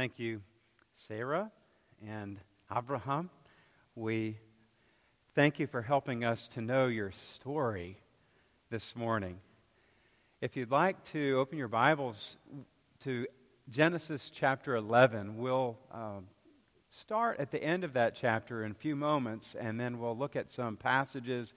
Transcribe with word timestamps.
Thank 0.00 0.18
you, 0.18 0.40
Sarah 1.08 1.50
and 2.08 2.40
Abraham. 2.74 3.28
We 3.94 4.38
thank 5.34 5.58
you 5.58 5.66
for 5.66 5.82
helping 5.82 6.24
us 6.24 6.48
to 6.54 6.62
know 6.62 6.86
your 6.86 7.12
story 7.12 7.98
this 8.70 8.96
morning. 8.96 9.40
If 10.40 10.56
you'd 10.56 10.70
like 10.70 11.04
to 11.12 11.36
open 11.38 11.58
your 11.58 11.68
Bibles 11.68 12.38
to 13.00 13.26
Genesis 13.68 14.30
chapter 14.30 14.74
11, 14.74 15.36
we'll 15.36 15.76
um, 15.92 16.28
start 16.88 17.38
at 17.38 17.50
the 17.50 17.62
end 17.62 17.84
of 17.84 17.92
that 17.92 18.14
chapter 18.14 18.64
in 18.64 18.70
a 18.70 18.76
few 18.76 18.96
moments, 18.96 19.54
and 19.54 19.78
then 19.78 19.98
we'll 19.98 20.16
look 20.16 20.34
at 20.34 20.48
some 20.48 20.78
passages 20.78 21.52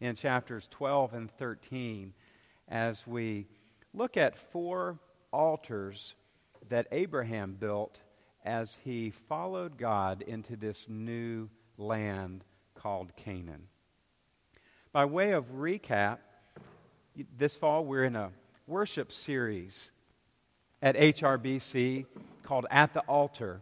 in 0.00 0.16
chapters 0.16 0.68
12 0.70 1.14
and 1.14 1.30
13 1.38 2.12
as 2.68 3.06
we 3.06 3.46
look 3.94 4.18
at 4.18 4.36
four 4.36 4.98
altars 5.32 6.14
that 6.68 6.86
Abraham 6.92 7.56
built 7.58 7.98
as 8.44 8.76
he 8.84 9.10
followed 9.10 9.76
God 9.76 10.22
into 10.22 10.56
this 10.56 10.86
new 10.88 11.48
land 11.78 12.44
called 12.74 13.14
Canaan. 13.16 13.68
By 14.92 15.04
way 15.04 15.32
of 15.32 15.44
recap, 15.52 16.18
this 17.36 17.56
fall 17.56 17.84
we're 17.84 18.04
in 18.04 18.16
a 18.16 18.30
worship 18.66 19.12
series 19.12 19.90
at 20.80 20.96
HRBC 20.96 22.06
called 22.42 22.66
At 22.70 22.94
the 22.94 23.00
Altar. 23.00 23.60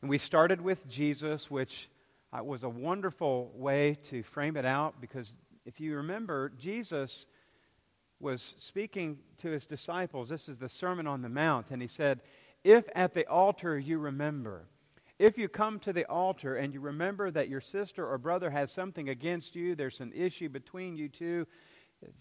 And 0.00 0.10
we 0.10 0.18
started 0.18 0.60
with 0.60 0.86
Jesus, 0.88 1.50
which 1.50 1.88
uh, 2.32 2.42
was 2.42 2.62
a 2.62 2.68
wonderful 2.68 3.50
way 3.54 3.96
to 4.10 4.22
frame 4.22 4.56
it 4.56 4.64
out 4.64 5.00
because 5.00 5.34
if 5.64 5.80
you 5.80 5.96
remember, 5.96 6.52
Jesus 6.58 7.26
was 8.20 8.54
speaking 8.58 9.18
to 9.38 9.50
his 9.50 9.66
disciples. 9.66 10.28
This 10.28 10.48
is 10.48 10.58
the 10.58 10.68
Sermon 10.68 11.06
on 11.06 11.22
the 11.22 11.28
Mount. 11.28 11.70
And 11.70 11.82
he 11.82 11.88
said, 11.88 12.20
if 12.66 12.88
at 12.96 13.14
the 13.14 13.24
altar 13.28 13.78
you 13.78 13.96
remember, 13.96 14.66
if 15.20 15.38
you 15.38 15.48
come 15.48 15.78
to 15.78 15.92
the 15.92 16.04
altar 16.06 16.56
and 16.56 16.74
you 16.74 16.80
remember 16.80 17.30
that 17.30 17.48
your 17.48 17.60
sister 17.60 18.04
or 18.04 18.18
brother 18.18 18.50
has 18.50 18.72
something 18.72 19.08
against 19.08 19.54
you, 19.54 19.76
there's 19.76 20.00
an 20.00 20.12
issue 20.12 20.48
between 20.48 20.96
you 20.96 21.08
two, 21.08 21.46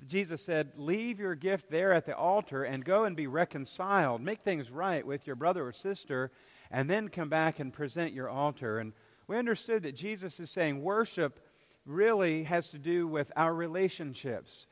Jesus 0.08 0.44
said, 0.44 0.72
Leave 0.78 1.20
your 1.20 1.34
gift 1.34 1.72
there 1.72 1.94
at 1.94 2.06
the 2.06 2.16
altar 2.16 2.64
and 2.64 2.86
go 2.86 3.06
and 3.06 3.16
be 3.16 3.26
reconciled. 3.26 4.22
Make 4.22 4.42
things 4.42 4.70
right 4.70 5.06
with 5.06 5.26
your 5.26 5.36
brother 5.36 5.66
or 5.66 5.74
sister, 5.74 6.32
and 6.70 6.88
then 6.88 7.10
come 7.10 7.28
back 7.28 7.60
and 7.60 7.74
present 7.74 8.14
your 8.14 8.30
altar. 8.30 8.78
And 8.78 8.94
we 9.26 9.38
understood 9.38 9.82
that 9.82 9.96
Jesus 9.96 10.40
is 10.40 10.52
saying 10.52 10.84
worship 10.84 11.40
really 11.88 12.44
has 12.44 12.70
to 12.70 12.78
do 12.78 13.08
with 13.08 13.32
our 13.36 13.54
relationships. 13.54 14.68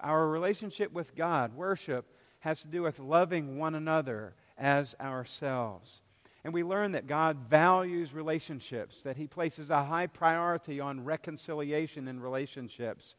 Our 0.00 0.26
relationship 0.26 0.90
with 0.90 1.14
God, 1.14 1.54
worship, 1.54 2.06
has 2.40 2.62
to 2.62 2.68
do 2.68 2.82
with 2.82 2.98
loving 2.98 3.58
one 3.58 3.74
another 3.74 4.34
as 4.58 4.94
ourselves. 5.00 6.00
And 6.44 6.54
we 6.54 6.62
learn 6.62 6.92
that 6.92 7.06
God 7.06 7.48
values 7.50 8.12
relationships, 8.12 9.02
that 9.02 9.16
He 9.16 9.26
places 9.26 9.70
a 9.70 9.84
high 9.84 10.06
priority 10.06 10.80
on 10.80 11.04
reconciliation 11.04 12.08
in 12.08 12.20
relationships. 12.20 13.16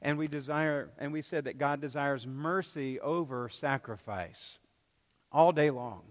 And 0.00 0.18
we 0.18 0.28
desire, 0.28 0.90
and 0.98 1.12
we 1.12 1.22
said 1.22 1.44
that 1.44 1.58
God 1.58 1.80
desires 1.80 2.26
mercy 2.26 3.00
over 3.00 3.48
sacrifice 3.48 4.58
all 5.32 5.52
day 5.52 5.70
long. 5.70 6.02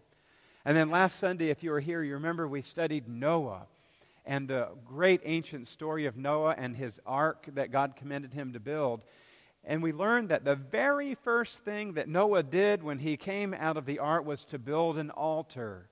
And 0.66 0.76
then 0.76 0.90
last 0.90 1.20
Sunday, 1.20 1.50
if 1.50 1.64
you 1.64 1.72
were 1.72 1.80
here, 1.80 2.04
you 2.04 2.16
remember 2.16 2.48
we 2.48 2.62
studied 2.62 3.08
Noah 3.08 3.68
and 4.26 4.50
the 4.50 4.68
great 4.86 5.22
ancient 5.24 5.68
story 5.68 6.06
of 6.06 6.18
Noah 6.18 6.56
and 6.58 6.76
his 6.76 7.00
ark 7.06 7.46
that 7.54 7.72
God 7.72 7.96
commanded 7.96 8.34
him 8.34 8.52
to 8.54 8.60
build. 8.60 9.02
And 9.70 9.84
we 9.84 9.92
learned 9.92 10.30
that 10.30 10.46
the 10.46 10.56
very 10.56 11.14
first 11.14 11.60
thing 11.60 11.94
that 11.96 12.08
Noah 12.08 12.42
did 12.42 12.82
when 12.82 13.00
he 13.00 13.18
came 13.18 13.54
out 13.54 13.76
of 13.76 13.86
the 13.86 14.00
ark 14.00 14.26
was 14.26 14.46
to 14.46 14.58
build 14.58 14.98
an 14.98 15.12
altar. 15.12 15.90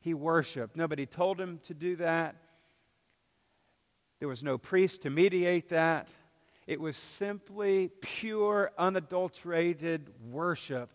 He 0.00 0.12
worshiped. 0.12 0.74
Nobody 0.74 1.06
told 1.06 1.40
him 1.40 1.60
to 1.68 1.74
do 1.74 1.94
that. 1.96 2.34
There 4.18 4.26
was 4.26 4.42
no 4.42 4.58
priest 4.58 5.02
to 5.02 5.10
mediate 5.10 5.68
that. 5.68 6.08
It 6.66 6.80
was 6.80 6.96
simply 6.96 7.92
pure, 8.00 8.72
unadulterated 8.76 10.10
worship 10.28 10.90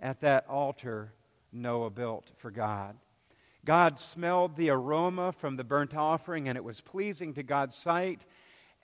at 0.00 0.22
that 0.22 0.46
altar 0.48 1.12
Noah 1.52 1.90
built 1.90 2.30
for 2.38 2.50
God. 2.50 2.96
God 3.64 3.98
smelled 3.98 4.56
the 4.56 4.70
aroma 4.70 5.32
from 5.32 5.56
the 5.56 5.64
burnt 5.64 5.94
offering, 5.94 6.48
and 6.48 6.56
it 6.56 6.64
was 6.64 6.80
pleasing 6.80 7.34
to 7.34 7.42
God's 7.42 7.76
sight. 7.76 8.24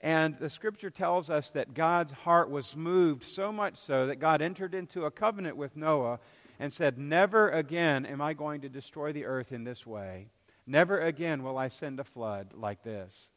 And 0.01 0.37
the 0.39 0.49
scripture 0.49 0.89
tells 0.89 1.29
us 1.29 1.51
that 1.51 1.75
God's 1.75 2.11
heart 2.11 2.49
was 2.49 2.75
moved 2.75 3.23
so 3.23 3.51
much 3.51 3.77
so 3.77 4.07
that 4.07 4.19
God 4.19 4.41
entered 4.41 4.73
into 4.73 5.05
a 5.05 5.11
covenant 5.11 5.55
with 5.55 5.77
Noah 5.77 6.19
and 6.59 6.73
said, 6.73 6.97
Never 6.97 7.49
again 7.49 8.07
am 8.07 8.19
I 8.19 8.33
going 8.33 8.61
to 8.61 8.69
destroy 8.69 9.13
the 9.13 9.25
earth 9.25 9.51
in 9.51 9.63
this 9.63 9.85
way. 9.85 10.29
Never 10.65 10.99
again 10.99 11.43
will 11.43 11.57
I 11.57 11.67
send 11.67 11.99
a 11.99 12.03
flood 12.03 12.53
like 12.55 12.81
this. 12.83 13.29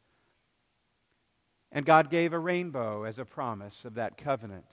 And 1.71 1.85
God 1.85 2.09
gave 2.09 2.33
a 2.33 2.39
rainbow 2.39 3.03
as 3.03 3.19
a 3.19 3.25
promise 3.25 3.85
of 3.85 3.95
that 3.95 4.17
covenant. 4.17 4.65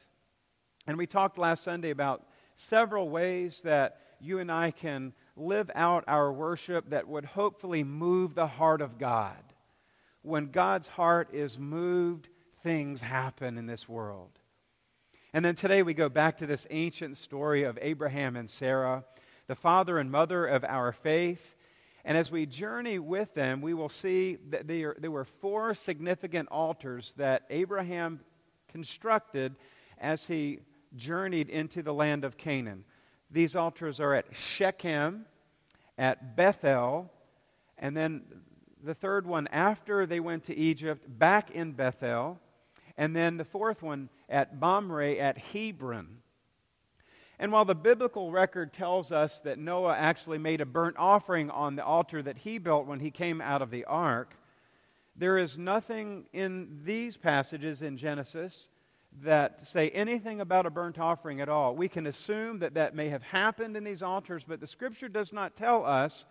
And 0.86 0.96
we 0.96 1.06
talked 1.06 1.36
last 1.36 1.62
Sunday 1.62 1.90
about 1.90 2.26
several 2.56 3.10
ways 3.10 3.60
that 3.62 3.98
you 4.18 4.38
and 4.38 4.50
I 4.50 4.70
can 4.70 5.12
live 5.36 5.70
out 5.74 6.04
our 6.06 6.32
worship 6.32 6.90
that 6.90 7.08
would 7.08 7.24
hopefully 7.24 7.84
move 7.84 8.34
the 8.34 8.46
heart 8.46 8.80
of 8.80 8.98
God 8.98 9.42
when 10.22 10.50
God's 10.50 10.88
heart 10.88 11.28
is 11.32 11.58
moved, 11.58 12.28
things 12.62 13.00
happen 13.00 13.58
in 13.58 13.66
this 13.66 13.88
world. 13.88 14.30
And 15.32 15.44
then 15.44 15.54
today 15.54 15.82
we 15.82 15.94
go 15.94 16.08
back 16.08 16.38
to 16.38 16.46
this 16.46 16.66
ancient 16.70 17.16
story 17.16 17.64
of 17.64 17.78
Abraham 17.80 18.36
and 18.36 18.48
Sarah, 18.48 19.04
the 19.46 19.54
father 19.54 19.98
and 19.98 20.10
mother 20.10 20.46
of 20.46 20.64
our 20.64 20.92
faith. 20.92 21.56
And 22.04 22.18
as 22.18 22.30
we 22.30 22.46
journey 22.46 22.98
with 22.98 23.34
them, 23.34 23.60
we 23.60 23.74
will 23.74 23.88
see 23.88 24.36
that 24.50 24.66
there, 24.66 24.94
there 24.98 25.10
were 25.10 25.24
four 25.24 25.74
significant 25.74 26.48
altars 26.50 27.14
that 27.16 27.42
Abraham 27.50 28.20
constructed 28.68 29.56
as 29.98 30.26
he 30.26 30.60
journeyed 30.96 31.48
into 31.48 31.82
the 31.82 31.94
land 31.94 32.24
of 32.24 32.36
Canaan. 32.36 32.84
These 33.30 33.56
altars 33.56 34.00
are 34.00 34.14
at 34.14 34.36
Shechem, 34.36 35.24
at 35.96 36.36
Bethel, 36.36 37.10
and 37.78 37.96
then 37.96 38.22
the 38.82 38.94
third 38.94 39.26
one 39.26 39.46
after 39.48 40.06
they 40.06 40.20
went 40.20 40.44
to 40.44 40.56
Egypt, 40.56 41.06
back 41.18 41.50
in 41.50 41.72
Bethel, 41.72 42.38
and 42.96 43.14
then 43.14 43.36
the 43.36 43.44
fourth 43.44 43.82
one 43.82 44.08
at 44.28 44.58
Mamre 44.58 45.16
at 45.16 45.38
Hebron. 45.38 46.18
And 47.38 47.50
while 47.50 47.64
the 47.64 47.74
biblical 47.74 48.30
record 48.30 48.72
tells 48.72 49.10
us 49.10 49.40
that 49.40 49.58
Noah 49.58 49.96
actually 49.96 50.38
made 50.38 50.60
a 50.60 50.66
burnt 50.66 50.96
offering 50.98 51.50
on 51.50 51.76
the 51.76 51.84
altar 51.84 52.22
that 52.22 52.38
he 52.38 52.58
built 52.58 52.86
when 52.86 53.00
he 53.00 53.10
came 53.10 53.40
out 53.40 53.62
of 53.62 53.70
the 53.70 53.84
ark, 53.84 54.36
there 55.16 55.38
is 55.38 55.58
nothing 55.58 56.24
in 56.32 56.80
these 56.84 57.16
passages 57.16 57.82
in 57.82 57.96
Genesis 57.96 58.68
that 59.22 59.68
say 59.68 59.90
anything 59.90 60.40
about 60.40 60.66
a 60.66 60.70
burnt 60.70 60.98
offering 60.98 61.40
at 61.40 61.48
all. 61.48 61.74
We 61.74 61.88
can 61.88 62.06
assume 62.06 62.60
that 62.60 62.74
that 62.74 62.94
may 62.94 63.08
have 63.10 63.22
happened 63.22 63.76
in 63.76 63.84
these 63.84 64.02
altars, 64.02 64.44
but 64.46 64.60
the 64.60 64.66
scripture 64.66 65.08
does 65.08 65.32
not 65.32 65.54
tell 65.54 65.84
us 65.84 66.24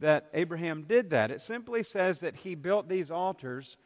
that 0.00 0.28
Abraham 0.34 0.82
did 0.82 1.10
that. 1.10 1.30
It 1.30 1.40
simply 1.40 1.82
says 1.82 2.20
that 2.20 2.36
he 2.36 2.54
built 2.54 2.88
these 2.88 3.10
altars, 3.10 3.76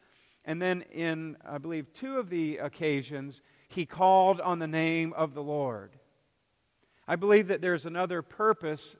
and 0.45 0.61
then 0.61 0.81
in, 0.91 1.37
I 1.47 1.57
believe, 1.57 1.93
two 1.93 2.17
of 2.17 2.29
the 2.29 2.57
occasions, 2.57 3.41
he 3.67 3.85
called 3.85 4.41
on 4.41 4.59
the 4.59 4.67
name 4.67 5.13
of 5.13 5.33
the 5.33 5.43
Lord. 5.43 5.91
I 7.07 7.15
believe 7.15 7.47
that 7.47 7.61
there's 7.61 7.85
another 7.85 8.21
purpose 8.21 8.97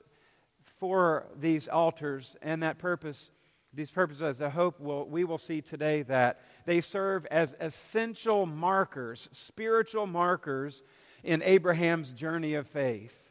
for 0.78 1.26
these 1.38 1.68
altars, 1.68 2.36
and 2.42 2.62
that 2.62 2.78
purpose, 2.78 3.30
these 3.72 3.90
purposes, 3.90 4.40
I 4.40 4.48
hope 4.48 4.80
will, 4.80 5.06
we 5.06 5.24
will 5.24 5.38
see 5.38 5.60
today 5.60 6.02
that 6.02 6.40
they 6.66 6.80
serve 6.80 7.26
as 7.26 7.54
essential 7.60 8.46
markers, 8.46 9.28
spiritual 9.32 10.06
markers 10.06 10.82
in 11.22 11.42
Abraham's 11.42 12.12
journey 12.12 12.54
of 12.54 12.66
faith. 12.66 13.29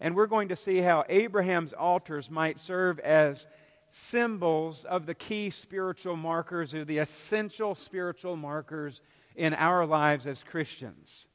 And 0.00 0.14
we're 0.14 0.26
going 0.26 0.48
to 0.48 0.56
see 0.56 0.78
how 0.78 1.04
Abraham's 1.08 1.72
altars 1.72 2.30
might 2.30 2.60
serve 2.60 2.98
as 3.00 3.46
symbols 3.90 4.84
of 4.84 5.06
the 5.06 5.14
key 5.14 5.50
spiritual 5.50 6.16
markers 6.16 6.74
or 6.74 6.84
the 6.84 6.98
essential 6.98 7.74
spiritual 7.74 8.36
markers 8.36 9.00
in 9.36 9.54
our 9.54 9.86
lives 9.86 10.26
as 10.26 10.42
Christians. 10.42 11.26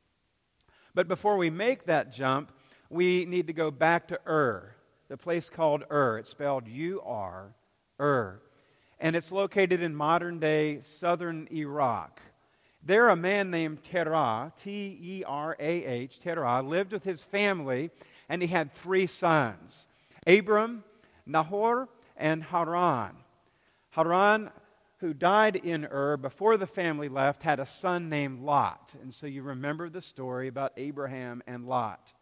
But 0.93 1.07
before 1.07 1.37
we 1.37 1.49
make 1.49 1.85
that 1.85 2.11
jump, 2.11 2.51
we 2.89 3.25
need 3.25 3.47
to 3.47 3.53
go 3.53 3.71
back 3.71 4.07
to 4.09 4.19
Ur, 4.27 4.75
the 5.07 5.17
place 5.17 5.49
called 5.49 5.83
Ur. 5.89 6.17
It's 6.17 6.31
spelled 6.31 6.67
U 6.67 7.01
R, 7.05 7.53
Ur. 7.99 8.41
And 8.99 9.15
it's 9.15 9.31
located 9.31 9.81
in 9.81 9.95
modern 9.95 10.39
day 10.39 10.81
southern 10.81 11.47
Iraq. 11.51 12.19
There, 12.83 13.09
a 13.09 13.15
man 13.15 13.51
named 13.51 13.83
Terah, 13.83 14.51
T 14.57 14.97
E 15.01 15.23
R 15.25 15.55
A 15.59 15.85
H, 15.85 16.19
Terah, 16.19 16.61
lived 16.61 16.91
with 16.91 17.03
his 17.03 17.21
family 17.21 17.91
and 18.29 18.41
he 18.41 18.47
had 18.47 18.73
three 18.73 19.07
sons 19.07 19.87
Abram, 20.27 20.83
Nahor, 21.25 21.89
and 22.15 22.43
Haran. 22.43 23.15
Haran, 23.91 24.51
who 24.99 25.13
died 25.13 25.55
in 25.55 25.85
Ur 25.85 26.17
before 26.17 26.57
the 26.57 26.67
family 26.67 27.09
left, 27.09 27.41
had 27.41 27.59
a 27.59 27.65
son 27.65 28.09
named 28.09 28.41
Lot. 28.41 28.93
And 29.01 29.13
so 29.13 29.25
you 29.25 29.41
remember 29.41 29.89
the 29.89 30.01
story 30.01 30.47
about 30.47 30.73
Abraham 30.77 31.41
and 31.47 31.65
Lot. 31.65 32.13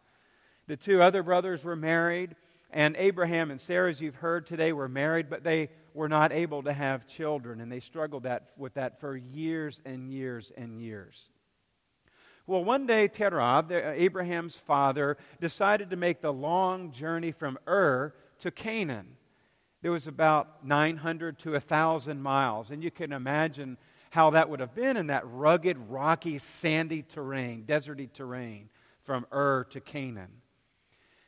The 0.66 0.76
two 0.76 1.02
other 1.02 1.22
brothers 1.22 1.64
were 1.64 1.76
married, 1.76 2.36
And 2.70 2.96
Abraham 2.96 3.50
and 3.50 3.60
Sarah, 3.60 3.90
as 3.90 4.00
you've 4.00 4.14
heard 4.14 4.46
today, 4.46 4.72
were 4.72 4.88
married, 4.88 5.30
but 5.30 5.42
they 5.42 5.70
were 5.94 6.08
not 6.08 6.32
able 6.32 6.62
to 6.62 6.72
have 6.72 7.06
children, 7.06 7.60
and 7.60 7.72
they 7.72 7.80
struggled 7.80 8.24
that, 8.24 8.50
with 8.56 8.74
that 8.74 9.00
for 9.00 9.16
years 9.16 9.80
and 9.84 10.10
years 10.10 10.52
and 10.56 10.80
years. 10.80 11.30
Well, 12.48 12.64
one 12.64 12.86
day, 12.86 13.08
Terah, 13.08 13.66
uh, 13.70 13.92
Abraham's 13.94 14.56
father, 14.56 15.18
decided 15.38 15.90
to 15.90 15.96
make 15.96 16.22
the 16.22 16.32
long 16.32 16.92
journey 16.92 17.30
from 17.30 17.58
Ur 17.68 18.14
to 18.38 18.50
Canaan. 18.50 19.18
It 19.82 19.90
was 19.90 20.06
about 20.06 20.64
900 20.64 21.38
to 21.40 21.52
1,000 21.52 22.22
miles, 22.22 22.70
and 22.70 22.82
you 22.82 22.90
can 22.90 23.12
imagine 23.12 23.76
how 24.08 24.30
that 24.30 24.48
would 24.48 24.60
have 24.60 24.74
been 24.74 24.96
in 24.96 25.08
that 25.08 25.24
rugged, 25.26 25.76
rocky, 25.90 26.38
sandy 26.38 27.02
terrain, 27.02 27.64
deserty 27.68 28.10
terrain 28.10 28.70
from 29.02 29.26
Ur 29.30 29.64
to 29.64 29.80
Canaan. 29.80 30.40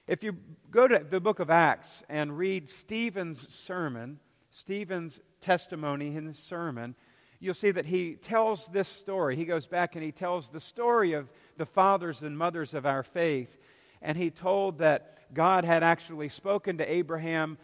If 0.07 0.25
you 0.25 0.39
go 0.71 0.89
to 0.89 1.01
the 1.01 1.21
book 1.21 1.39
of 1.39 1.51
Acts 1.51 2.03
and 2.09 2.39
read 2.39 2.67
Stephen's 2.67 3.55
sermon, 3.55 4.21
Stephen's 4.51 5.21
testimony 5.43 6.17
in 6.17 6.25
his 6.25 6.39
sermon, 6.39 6.95
you'll 7.41 7.55
see 7.55 7.71
that 7.71 7.87
he 7.87 8.15
tells 8.15 8.67
this 8.69 8.89
story. 8.89 9.35
He 9.35 9.47
goes 9.47 9.67
back 9.67 9.97
and 9.97 10.05
he 10.05 10.13
tells 10.13 10.51
the 10.51 10.61
story 10.61 11.15
of 11.15 11.29
the 11.57 11.67
fathers 11.67 12.23
and 12.23 12.37
mothers 12.37 12.75
of 12.75 12.87
our 12.87 13.03
faith. 13.03 13.59
And 14.03 14.17
he 14.17 14.31
told 14.31 14.79
that 14.79 15.35
God 15.35 15.65
had 15.65 15.83
actually 15.83 16.29
spoken 16.29 16.79
to 16.79 16.91
Abraham 16.91 17.59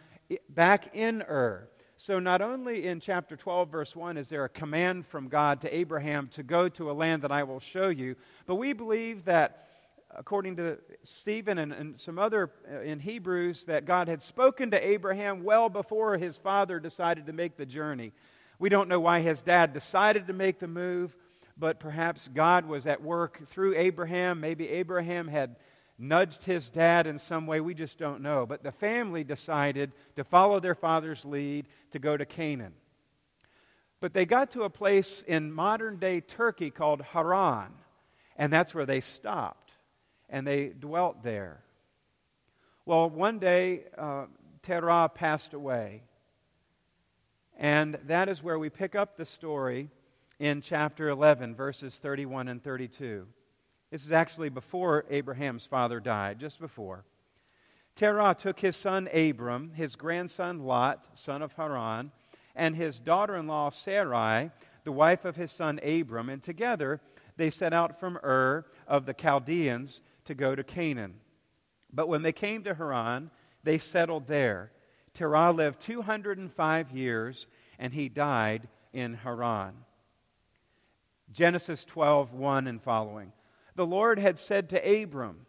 back 0.48 0.94
in 0.94 1.22
Ur. 1.22 1.68
So, 1.98 2.18
not 2.18 2.42
only 2.42 2.86
in 2.86 3.00
chapter 3.00 3.36
12, 3.36 3.70
verse 3.70 3.96
1, 3.96 4.18
is 4.18 4.28
there 4.28 4.44
a 4.44 4.50
command 4.50 5.06
from 5.06 5.28
God 5.28 5.62
to 5.62 5.74
Abraham 5.74 6.28
to 6.28 6.42
go 6.42 6.68
to 6.70 6.90
a 6.90 6.92
land 6.92 7.22
that 7.22 7.32
I 7.32 7.42
will 7.44 7.60
show 7.60 7.88
you, 7.88 8.16
but 8.44 8.56
we 8.56 8.74
believe 8.74 9.24
that, 9.24 9.66
according 10.14 10.56
to 10.56 10.76
Stephen 11.04 11.56
and, 11.56 11.72
and 11.72 11.98
some 11.98 12.18
other 12.18 12.50
uh, 12.70 12.80
in 12.80 13.00
Hebrews, 13.00 13.64
that 13.64 13.86
God 13.86 14.08
had 14.08 14.20
spoken 14.20 14.70
to 14.72 14.86
Abraham 14.86 15.42
well 15.42 15.70
before 15.70 16.18
his 16.18 16.36
father 16.36 16.78
decided 16.78 17.26
to 17.26 17.32
make 17.32 17.56
the 17.56 17.64
journey. 17.64 18.12
We 18.58 18.68
don't 18.68 18.88
know 18.88 19.00
why 19.00 19.20
his 19.20 19.42
dad 19.42 19.72
decided 19.72 20.26
to 20.26 20.32
make 20.32 20.58
the 20.58 20.68
move, 20.68 21.16
but 21.58 21.80
perhaps 21.80 22.28
God 22.32 22.66
was 22.66 22.86
at 22.86 23.02
work 23.02 23.46
through 23.48 23.76
Abraham. 23.76 24.40
Maybe 24.40 24.68
Abraham 24.68 25.28
had 25.28 25.56
nudged 25.98 26.44
his 26.44 26.70
dad 26.70 27.06
in 27.06 27.18
some 27.18 27.46
way. 27.46 27.60
We 27.60 27.74
just 27.74 27.98
don't 27.98 28.22
know. 28.22 28.46
But 28.46 28.62
the 28.62 28.72
family 28.72 29.24
decided 29.24 29.92
to 30.16 30.24
follow 30.24 30.60
their 30.60 30.74
father's 30.74 31.24
lead 31.24 31.66
to 31.92 31.98
go 31.98 32.16
to 32.16 32.24
Canaan. 32.24 32.74
But 34.00 34.12
they 34.12 34.26
got 34.26 34.50
to 34.52 34.64
a 34.64 34.70
place 34.70 35.24
in 35.26 35.52
modern 35.52 35.98
day 35.98 36.20
Turkey 36.20 36.70
called 36.70 37.00
Haran, 37.00 37.72
and 38.36 38.52
that's 38.52 38.74
where 38.74 38.86
they 38.86 39.00
stopped, 39.00 39.72
and 40.28 40.46
they 40.46 40.68
dwelt 40.68 41.22
there. 41.22 41.60
Well, 42.84 43.08
one 43.08 43.38
day, 43.38 43.84
uh, 43.96 44.26
Terah 44.62 45.10
passed 45.12 45.54
away, 45.54 46.02
and 47.56 47.98
that 48.06 48.28
is 48.28 48.42
where 48.42 48.58
we 48.58 48.68
pick 48.68 48.94
up 48.94 49.16
the 49.16 49.24
story 49.24 49.88
in 50.38 50.60
chapter 50.60 51.08
11, 51.08 51.54
verses 51.54 51.98
31 51.98 52.48
and 52.48 52.62
32. 52.62 53.26
This 53.90 54.04
is 54.04 54.12
actually 54.12 54.50
before 54.50 55.04
Abraham's 55.08 55.64
father 55.64 56.00
died, 56.00 56.38
just 56.38 56.60
before. 56.60 57.04
Terah 57.94 58.36
took 58.38 58.60
his 58.60 58.76
son 58.76 59.08
Abram, 59.12 59.72
his 59.74 59.96
grandson 59.96 60.64
Lot, 60.64 61.18
son 61.18 61.40
of 61.40 61.54
Haran, 61.54 62.10
and 62.54 62.76
his 62.76 63.00
daughter 63.00 63.36
in 63.36 63.46
law 63.46 63.70
Sarai, 63.70 64.50
the 64.84 64.92
wife 64.92 65.24
of 65.24 65.36
his 65.36 65.50
son 65.50 65.80
Abram, 65.82 66.28
and 66.28 66.42
together 66.42 67.00
they 67.36 67.50
set 67.50 67.72
out 67.72 67.98
from 67.98 68.18
Ur 68.22 68.66
of 68.86 69.06
the 69.06 69.14
Chaldeans 69.14 70.02
to 70.26 70.34
go 70.34 70.54
to 70.54 70.62
Canaan. 70.62 71.14
But 71.92 72.08
when 72.08 72.22
they 72.22 72.32
came 72.32 72.64
to 72.64 72.74
Haran, 72.74 73.30
they 73.62 73.78
settled 73.78 74.26
there. 74.26 74.72
Terah 75.16 75.50
lived 75.50 75.80
205 75.80 76.90
years, 76.90 77.46
and 77.78 77.92
he 77.92 78.08
died 78.08 78.68
in 78.92 79.14
Haran. 79.14 79.74
Genesis 81.32 81.84
12, 81.86 82.32
1 82.34 82.66
and 82.66 82.82
following 82.82 83.32
the 83.74 83.86
Lord 83.86 84.18
had 84.18 84.38
said 84.38 84.70
to 84.70 85.02
Abram, 85.02 85.46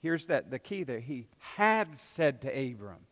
here's 0.00 0.26
that 0.26 0.50
the 0.50 0.58
key 0.58 0.84
there. 0.84 1.00
He 1.00 1.26
had 1.38 1.98
said 1.98 2.40
to 2.42 2.48
Abram, 2.48 3.06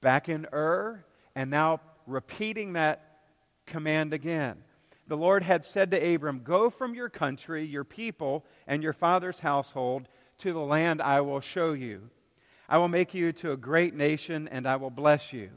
back 0.00 0.28
in 0.28 0.46
Ur, 0.52 1.04
and 1.36 1.48
now 1.48 1.80
repeating 2.06 2.72
that 2.72 3.20
command 3.66 4.12
again. 4.12 4.58
The 5.06 5.16
Lord 5.16 5.44
had 5.44 5.64
said 5.64 5.92
to 5.92 6.14
Abram, 6.14 6.40
Go 6.42 6.70
from 6.70 6.94
your 6.94 7.08
country, 7.08 7.64
your 7.64 7.84
people, 7.84 8.44
and 8.66 8.82
your 8.82 8.92
father's 8.92 9.38
household 9.38 10.08
to 10.38 10.52
the 10.52 10.58
land 10.58 11.00
I 11.00 11.20
will 11.20 11.40
show 11.40 11.72
you. 11.72 12.10
I 12.68 12.78
will 12.78 12.88
make 12.88 13.14
you 13.14 13.32
to 13.32 13.52
a 13.52 13.56
great 13.56 13.94
nation, 13.94 14.48
and 14.48 14.66
I 14.66 14.76
will 14.76 14.90
bless 14.90 15.32
you. 15.32 15.50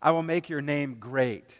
I 0.00 0.10
will 0.10 0.22
make 0.22 0.48
your 0.48 0.62
name 0.62 0.96
great, 0.98 1.50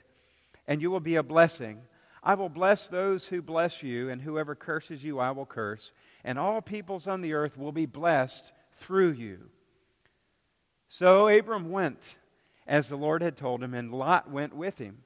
and 0.67 0.81
you 0.81 0.91
will 0.91 1.01
be 1.01 1.17
a 1.17 1.23
blessing. 1.23 1.81
I 2.23 2.35
will 2.35 2.49
bless 2.49 2.89
those 2.89 3.27
who 3.27 3.43
bless 3.43 3.83
you, 3.83 4.11
and 4.11 4.21
whoever 4.21 4.55
curses 4.55 5.05
you, 5.05 5.19
I 5.19 5.31
will 5.31 5.47
curse. 5.47 5.93
And 6.25 6.39
all 6.39 6.61
peoples 6.61 7.07
on 7.07 7.21
the 7.21 7.35
earth 7.35 7.57
will 7.57 7.73
be 7.73 7.87
blessed 7.87 8.53
through 8.79 9.13
you. 9.13 9.51
So 10.89 11.29
Abram 11.29 11.71
went 11.71 12.17
as 12.67 12.89
the 12.89 12.97
Lord 12.97 13.23
had 13.23 13.37
told 13.37 13.63
him, 13.63 13.75
and 13.75 13.93
Lot 13.93 14.31
went 14.31 14.55
with 14.55 14.79
him. 14.79 14.99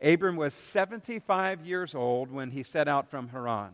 Abram 0.00 0.36
was 0.36 0.54
75 0.54 1.66
years 1.66 1.94
old 1.94 2.30
when 2.30 2.50
he 2.50 2.62
set 2.62 2.88
out 2.88 3.10
from 3.10 3.28
Haran. 3.28 3.72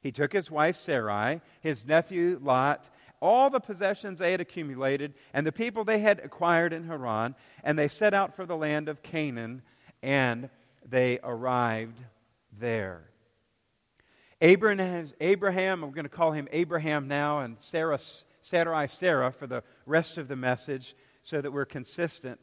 He 0.00 0.12
took 0.12 0.32
his 0.32 0.50
wife 0.50 0.76
Sarai, 0.76 1.42
his 1.60 1.86
nephew 1.86 2.40
Lot, 2.42 2.88
all 3.20 3.50
the 3.50 3.60
possessions 3.60 4.18
they 4.18 4.32
had 4.32 4.40
accumulated, 4.40 5.14
and 5.34 5.46
the 5.46 5.52
people 5.52 5.84
they 5.84 5.98
had 6.00 6.20
acquired 6.20 6.72
in 6.72 6.84
Haran, 6.84 7.34
and 7.62 7.78
they 7.78 7.88
set 7.88 8.14
out 8.14 8.34
for 8.34 8.46
the 8.46 8.56
land 8.56 8.88
of 8.88 9.02
Canaan 9.02 9.62
and 10.02 10.48
they 10.88 11.18
arrived 11.22 11.98
there. 12.58 13.02
Abraham, 14.40 15.06
Abraham, 15.20 15.82
we're 15.82 15.88
going 15.88 16.04
to 16.04 16.08
call 16.08 16.32
him 16.32 16.48
Abraham 16.50 17.08
now, 17.08 17.40
and 17.40 17.56
Sarah, 17.58 17.98
Sarai 18.40 18.88
Sarah 18.88 19.30
for 19.30 19.46
the 19.46 19.62
rest 19.84 20.16
of 20.16 20.28
the 20.28 20.36
message 20.36 20.96
so 21.22 21.40
that 21.40 21.52
we're 21.52 21.66
consistent. 21.66 22.40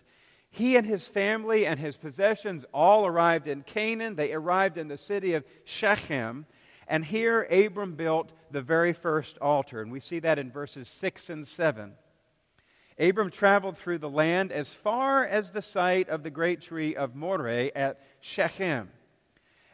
He 0.49 0.77
and 0.77 0.85
his 0.85 1.07
family 1.07 1.65
and 1.65 1.79
his 1.79 1.97
possessions 1.97 2.65
all 2.73 3.05
arrived 3.05 3.47
in 3.47 3.63
Canaan. 3.63 4.15
They 4.15 4.31
arrived 4.31 4.77
in 4.77 4.87
the 4.87 4.97
city 4.97 5.33
of 5.33 5.43
Shechem. 5.65 6.45
And 6.87 7.03
here 7.03 7.43
Abram 7.43 7.95
built 7.95 8.31
the 8.51 8.61
very 8.61 8.93
first 8.93 9.37
altar. 9.39 9.81
And 9.81 9.91
we 9.91 9.99
see 9.99 10.19
that 10.19 10.39
in 10.39 10.51
verses 10.51 10.87
6 10.87 11.29
and 11.29 11.47
7. 11.47 11.93
Abram 12.99 13.29
traveled 13.29 13.77
through 13.77 13.99
the 13.99 14.09
land 14.09 14.51
as 14.51 14.73
far 14.73 15.23
as 15.23 15.51
the 15.51 15.61
site 15.61 16.09
of 16.09 16.23
the 16.23 16.29
great 16.29 16.61
tree 16.61 16.95
of 16.95 17.15
Moreh 17.15 17.71
at 17.75 17.99
Shechem. 18.21 18.89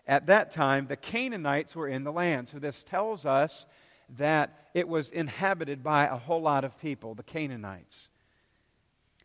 At 0.06 0.26
that 0.26 0.52
time, 0.52 0.88
the 0.88 0.98
Canaanites 0.98 1.76
were 1.76 1.88
in 1.88 2.04
the 2.04 2.12
land. 2.12 2.50
So 2.50 2.60
this 2.60 2.84
tells 2.84 3.26
us 3.26 3.66
that 4.18 4.70
it 4.74 4.88
was 4.88 5.10
inhabited 5.10 5.84
by 5.84 6.08
a 6.08 6.18
whole 6.18 6.42
lot 6.42 6.66
of 6.66 6.78
people, 6.80 7.16
the 7.16 7.24
Canaanites. 7.24 8.10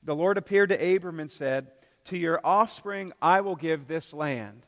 The 0.04 0.14
Lord 0.14 0.38
appeared 0.38 0.68
to 0.68 0.94
Abram 0.94 1.18
and 1.18 1.30
said, 1.30 1.66
To 2.06 2.18
your 2.18 2.40
offspring 2.44 3.12
I 3.20 3.40
will 3.40 3.56
give 3.56 3.88
this 3.88 4.12
land. 4.12 4.64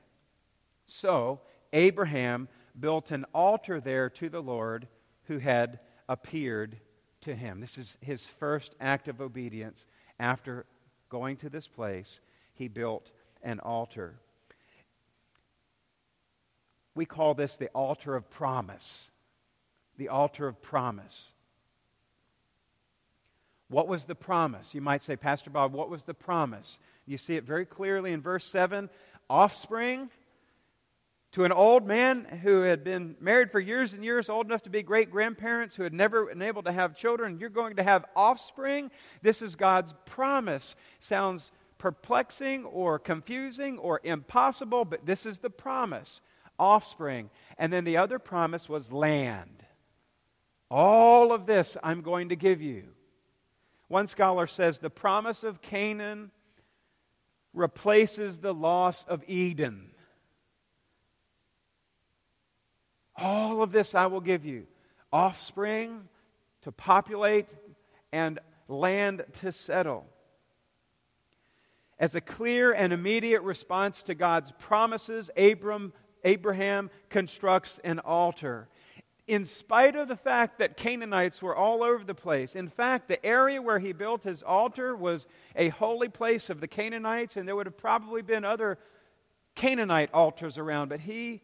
So 0.87 1.41
Abraham 1.73 2.49
built 2.81 3.11
an 3.11 3.27
altar 3.35 3.81
there 3.81 4.11
to 4.11 4.29
the 4.29 4.43
Lord 4.43 4.89
who 5.25 5.39
had 5.39 5.81
appeared 6.09 6.79
to 7.23 7.35
him. 7.35 7.61
This 7.61 7.79
is 7.79 7.97
his 8.01 8.27
first 8.27 8.75
act 8.81 9.09
of 9.09 9.21
obedience. 9.21 9.87
After 10.19 10.67
going 11.09 11.37
to 11.39 11.51
this 11.51 11.69
place, 11.69 12.21
he 12.55 12.69
built 12.69 13.11
an 13.43 13.61
altar. 13.61 14.17
We 16.95 17.07
call 17.07 17.35
this 17.35 17.57
the 17.57 17.69
altar 17.69 18.17
of 18.17 18.31
promise. 18.31 19.11
The 19.97 20.09
altar 20.09 20.47
of 20.47 20.61
promise. 20.61 21.33
What 23.69 23.87
was 23.87 24.07
the 24.07 24.17
promise? 24.17 24.75
You 24.75 24.81
might 24.81 25.03
say, 25.03 25.15
Pastor 25.15 25.51
Bob, 25.51 25.73
what 25.73 25.91
was 25.91 26.05
the 26.05 26.15
promise? 26.15 26.79
You 27.07 27.19
see 27.19 27.37
it 27.37 27.45
very 27.45 27.65
clearly 27.65 28.13
in 28.13 28.21
verse 28.21 28.45
7 28.45 28.91
offspring 29.29 30.11
to 31.33 31.45
an 31.45 31.53
old 31.53 31.87
man 31.87 32.25
who 32.43 32.63
had 32.63 32.83
been 32.83 33.17
married 33.21 33.53
for 33.53 33.61
years 33.61 33.93
and 33.93 34.05
years, 34.05 34.29
old 34.29 34.47
enough 34.47 34.63
to 34.65 34.71
be 34.71 34.83
great 34.83 35.11
grandparents, 35.11 35.77
who 35.77 35.85
had 35.85 35.93
never 35.93 36.27
been 36.27 36.43
able 36.43 36.65
to 36.65 36.73
have 36.73 36.97
children, 36.97 37.39
you're 37.39 37.49
going 37.49 37.77
to 37.77 37.83
have 37.83 38.05
offspring. 38.17 38.91
This 39.23 39.41
is 39.41 39.55
God's 39.55 39.95
promise. 40.07 40.75
Sounds 40.99 41.53
perplexing 41.79 42.65
or 42.65 42.99
confusing 42.99 43.79
or 43.79 44.01
impossible, 44.03 44.85
but 44.85 45.07
this 45.07 45.25
is 45.25 45.39
the 45.39 45.51
promise 45.51 46.21
offspring. 46.59 47.31
And 47.59 47.73
then 47.73 47.85
the 47.85 47.97
other 47.97 48.19
promise 48.19 48.69
was 48.69 48.93
land. 48.93 49.65
All 50.71 51.33
of 51.33 51.47
this 51.47 51.77
I'm 51.83 52.03
going 52.03 52.29
to 52.29 52.37
give 52.37 52.61
you. 52.61 52.85
One 53.89 54.07
scholar 54.07 54.47
says 54.47 54.79
the 54.79 54.91
promise 54.91 55.43
of 55.43 55.63
Canaan 55.63 56.31
replaces 57.53 58.39
the 58.39 58.55
loss 58.55 59.05
of 59.05 59.25
Eden. 59.27 59.90
All 63.21 63.63
of 63.63 63.71
this 63.71 63.95
I 63.95 64.07
will 64.07 64.21
give 64.21 64.47
you 64.47 64.67
offspring 65.13 66.09
to 66.63 66.73
populate 66.73 67.49
and 68.13 68.39
land 68.69 69.25
to 69.41 69.53
settle. 69.53 70.07
As 71.99 72.15
a 72.15 72.21
clear 72.21 72.73
and 72.73 72.93
immediate 72.93 73.43
response 73.43 74.03
to 74.05 74.15
God's 74.15 74.53
promises, 74.59 75.31
Abram, 75.37 75.93
Abraham 76.25 76.91
constructs 77.11 77.79
an 77.85 77.99
altar. 77.99 78.69
In 79.27 79.45
spite 79.45 79.97
of 79.97 80.09
the 80.09 80.17
fact 80.17 80.59
that 80.59 80.79
Canaanites 80.79 81.43
were 81.43 81.55
all 81.55 81.83
over 81.83 82.03
the 82.03 82.15
place, 82.15 82.57
in 82.57 82.69
fact, 82.69 83.07
the 83.07 83.25
area 83.25 83.61
where 83.61 83.79
he 83.79 83.93
built 83.93 84.23
his 84.23 84.43
altar 84.43 84.97
was 84.97 85.27
a 85.55 85.69
holy 85.69 86.09
place 86.09 86.49
of 86.49 86.61
the 86.61 86.67
Canaanites, 86.67 87.37
and 87.37 87.47
there 87.47 87.55
would 87.55 87.67
have 87.67 87.77
probably 87.77 88.23
been 88.23 88.45
other 88.45 88.79
Canaanite 89.55 90.13
altars 90.15 90.57
around, 90.57 90.89
but 90.89 91.01
he 91.01 91.43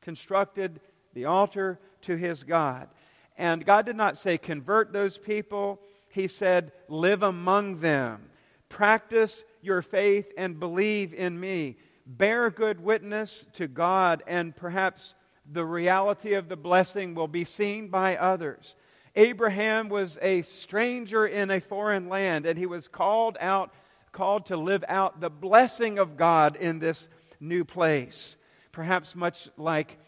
constructed 0.00 0.80
the 1.16 1.24
altar 1.24 1.80
to 2.02 2.14
his 2.14 2.44
God. 2.44 2.88
And 3.36 3.66
God 3.66 3.86
did 3.86 3.96
not 3.96 4.18
say, 4.18 4.38
convert 4.38 4.92
those 4.92 5.18
people. 5.18 5.80
He 6.10 6.28
said, 6.28 6.72
live 6.88 7.24
among 7.24 7.80
them. 7.80 8.30
Practice 8.68 9.44
your 9.62 9.82
faith 9.82 10.30
and 10.36 10.60
believe 10.60 11.12
in 11.14 11.40
me. 11.40 11.78
Bear 12.06 12.50
good 12.50 12.80
witness 12.80 13.46
to 13.54 13.66
God, 13.66 14.22
and 14.26 14.54
perhaps 14.54 15.14
the 15.50 15.64
reality 15.64 16.34
of 16.34 16.48
the 16.48 16.56
blessing 16.56 17.14
will 17.14 17.28
be 17.28 17.44
seen 17.44 17.88
by 17.88 18.16
others. 18.16 18.76
Abraham 19.14 19.88
was 19.88 20.18
a 20.20 20.42
stranger 20.42 21.26
in 21.26 21.50
a 21.50 21.60
foreign 21.60 22.08
land, 22.08 22.44
and 22.44 22.58
he 22.58 22.66
was 22.66 22.88
called 22.88 23.38
out, 23.40 23.72
called 24.12 24.46
to 24.46 24.56
live 24.56 24.84
out 24.86 25.20
the 25.20 25.30
blessing 25.30 25.98
of 25.98 26.16
God 26.16 26.56
in 26.56 26.78
this 26.78 27.08
new 27.40 27.64
place. 27.64 28.36
Perhaps 28.70 29.16
much 29.16 29.48
like 29.56 29.98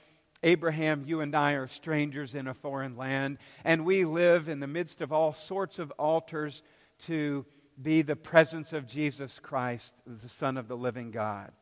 Abraham, 0.42 1.04
you 1.06 1.20
and 1.20 1.34
I 1.34 1.52
are 1.52 1.66
strangers 1.66 2.34
in 2.34 2.46
a 2.46 2.54
foreign 2.54 2.96
land, 2.96 3.38
and 3.64 3.84
we 3.84 4.04
live 4.04 4.48
in 4.48 4.60
the 4.60 4.66
midst 4.66 5.00
of 5.00 5.12
all 5.12 5.32
sorts 5.32 5.78
of 5.78 5.90
altars 5.98 6.62
to 7.06 7.44
be 7.80 8.02
the 8.02 8.16
presence 8.16 8.72
of 8.72 8.86
Jesus 8.86 9.38
Christ, 9.38 9.94
the 10.06 10.28
Son 10.28 10.56
of 10.56 10.68
the 10.68 10.76
living 10.76 11.10
God. 11.10 11.52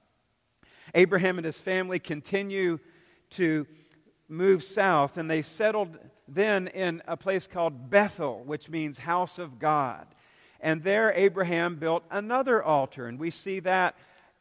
Abraham 0.95 1.39
and 1.39 1.45
his 1.45 1.61
family 1.61 1.99
continue 1.99 2.79
to 3.31 3.67
move 4.29 4.63
south, 4.63 5.17
and 5.17 5.31
they 5.31 5.43
settled 5.43 5.99
then 6.29 6.69
in 6.69 7.03
a 7.07 7.17
place 7.17 7.47
called 7.47 7.91
Bethel, 7.91 8.43
which 8.45 8.69
means 8.69 8.99
house 8.99 9.39
of 9.39 9.59
God. 9.59 10.07
And 10.61 10.83
there, 10.83 11.13
Abraham 11.13 11.77
built 11.77 12.05
another 12.11 12.63
altar, 12.63 13.07
and 13.07 13.19
we 13.19 13.31
see 13.31 13.61
that 13.61 13.95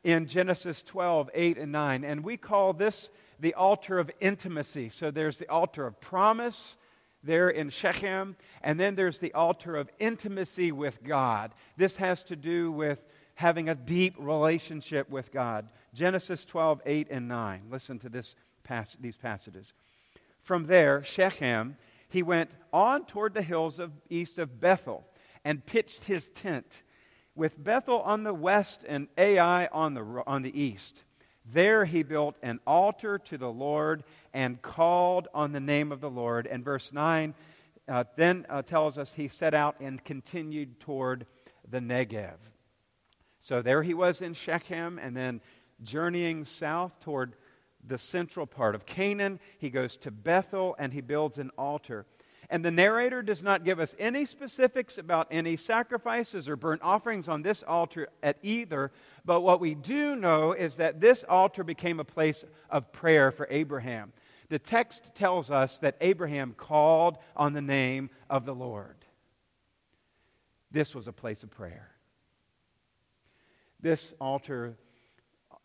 in 0.03 0.27
Genesis 0.27 0.83
12, 0.83 1.29
8, 1.33 1.57
and 1.57 1.71
9. 1.71 2.03
And 2.03 2.23
we 2.23 2.37
call 2.37 2.73
this 2.73 3.09
the 3.39 3.53
altar 3.53 3.99
of 3.99 4.11
intimacy. 4.19 4.89
So 4.89 5.11
there's 5.11 5.37
the 5.37 5.49
altar 5.49 5.85
of 5.85 5.99
promise 5.99 6.77
there 7.23 7.49
in 7.49 7.69
Shechem, 7.69 8.35
and 8.61 8.79
then 8.79 8.95
there's 8.95 9.19
the 9.19 9.33
altar 9.33 9.75
of 9.75 9.89
intimacy 9.99 10.71
with 10.71 11.03
God. 11.03 11.53
This 11.75 11.95
has 11.97 12.23
to 12.25 12.35
do 12.35 12.71
with 12.71 13.03
having 13.35 13.67
a 13.67 13.75
deep 13.75 14.15
relationship 14.17 15.09
with 15.09 15.31
God. 15.31 15.67
Genesis 15.93 16.45
12, 16.45 16.81
8, 16.85 17.07
and 17.09 17.27
9. 17.27 17.63
Listen 17.69 17.99
to 17.99 18.09
this 18.09 18.35
pas- 18.63 18.97
these 18.99 19.17
passages. 19.17 19.73
From 20.39 20.67
there, 20.67 21.03
Shechem, 21.03 21.77
he 22.09 22.21
went 22.21 22.51
on 22.71 23.05
toward 23.05 23.33
the 23.33 23.41
hills 23.41 23.79
of 23.79 23.91
east 24.09 24.39
of 24.39 24.59
Bethel 24.59 25.05
and 25.43 25.65
pitched 25.65 26.05
his 26.05 26.29
tent, 26.29 26.83
with 27.35 27.61
Bethel 27.61 28.01
on 28.01 28.23
the 28.23 28.33
west 28.33 28.85
and 28.87 29.07
Ai 29.17 29.67
on 29.67 29.93
the, 29.93 30.23
on 30.25 30.41
the 30.41 30.59
east. 30.61 31.03
There 31.53 31.85
he 31.85 32.03
built 32.03 32.35
an 32.41 32.59
altar 32.65 33.19
to 33.19 33.37
the 33.37 33.51
Lord 33.51 34.03
and 34.33 34.61
called 34.61 35.27
on 35.33 35.51
the 35.51 35.59
name 35.59 35.91
of 35.91 36.01
the 36.01 36.09
Lord. 36.09 36.47
And 36.47 36.63
verse 36.65 36.91
9 36.91 37.33
uh, 37.87 38.03
then 38.15 38.45
uh, 38.49 38.63
tells 38.63 38.97
us 38.97 39.13
he 39.13 39.27
set 39.27 39.53
out 39.53 39.75
and 39.79 40.03
continued 40.03 40.79
toward 40.79 41.27
the 41.69 41.79
Negev. 41.79 42.37
So 43.39 43.61
there 43.61 43.83
he 43.83 43.93
was 43.93 44.23
in 44.23 44.33
Shechem, 44.33 44.97
and 44.97 45.15
then 45.15 45.39
journeying 45.83 46.45
south 46.45 46.99
toward 46.99 47.35
the 47.85 47.97
central 47.99 48.47
part 48.47 48.73
of 48.73 48.85
Canaan. 48.85 49.39
He 49.59 49.69
goes 49.69 49.97
to 49.97 50.11
Bethel 50.11 50.75
and 50.79 50.91
he 50.93 51.01
builds 51.01 51.37
an 51.37 51.51
altar. 51.57 52.05
And 52.49 52.63
the 52.63 52.71
narrator 52.71 53.21
does 53.21 53.41
not 53.41 53.63
give 53.63 53.79
us 53.79 53.95
any 53.97 54.25
specifics 54.25 54.97
about 54.97 55.27
any 55.31 55.57
sacrifices 55.57 56.47
or 56.47 56.55
burnt 56.55 56.81
offerings 56.83 57.27
on 57.27 57.41
this 57.41 57.63
altar 57.63 58.07
at 58.21 58.37
either. 58.43 58.91
But 59.23 59.41
what 59.41 59.59
we 59.59 59.75
do 59.75 60.15
know 60.15 60.53
is 60.53 60.77
that 60.77 61.01
this 61.01 61.23
altar 61.27 61.63
became 61.63 61.99
a 61.99 62.05
place 62.05 62.45
of 62.69 62.91
prayer 62.91 63.31
for 63.31 63.47
Abraham. 63.49 64.13
The 64.49 64.59
text 64.59 65.11
tells 65.15 65.49
us 65.49 65.79
that 65.79 65.97
Abraham 66.01 66.53
called 66.53 67.17
on 67.35 67.53
the 67.53 67.61
name 67.61 68.09
of 68.29 68.45
the 68.45 68.53
Lord. 68.53 68.97
This 70.69 70.93
was 70.93 71.07
a 71.07 71.13
place 71.13 71.41
of 71.41 71.49
prayer. 71.49 71.89
This 73.79 74.13
altar 74.21 74.77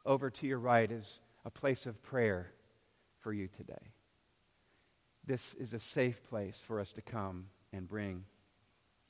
over 0.06 0.30
to 0.30 0.46
your 0.46 0.58
right 0.58 0.90
is 0.90 1.20
a 1.44 1.50
place 1.50 1.86
of 1.86 2.02
prayer 2.02 2.52
for 3.20 3.32
you 3.32 3.48
today 3.48 3.92
this 5.30 5.54
is 5.60 5.72
a 5.72 5.78
safe 5.78 6.20
place 6.28 6.60
for 6.66 6.80
us 6.80 6.90
to 6.90 7.00
come 7.00 7.46
and 7.72 7.86
bring 7.86 8.24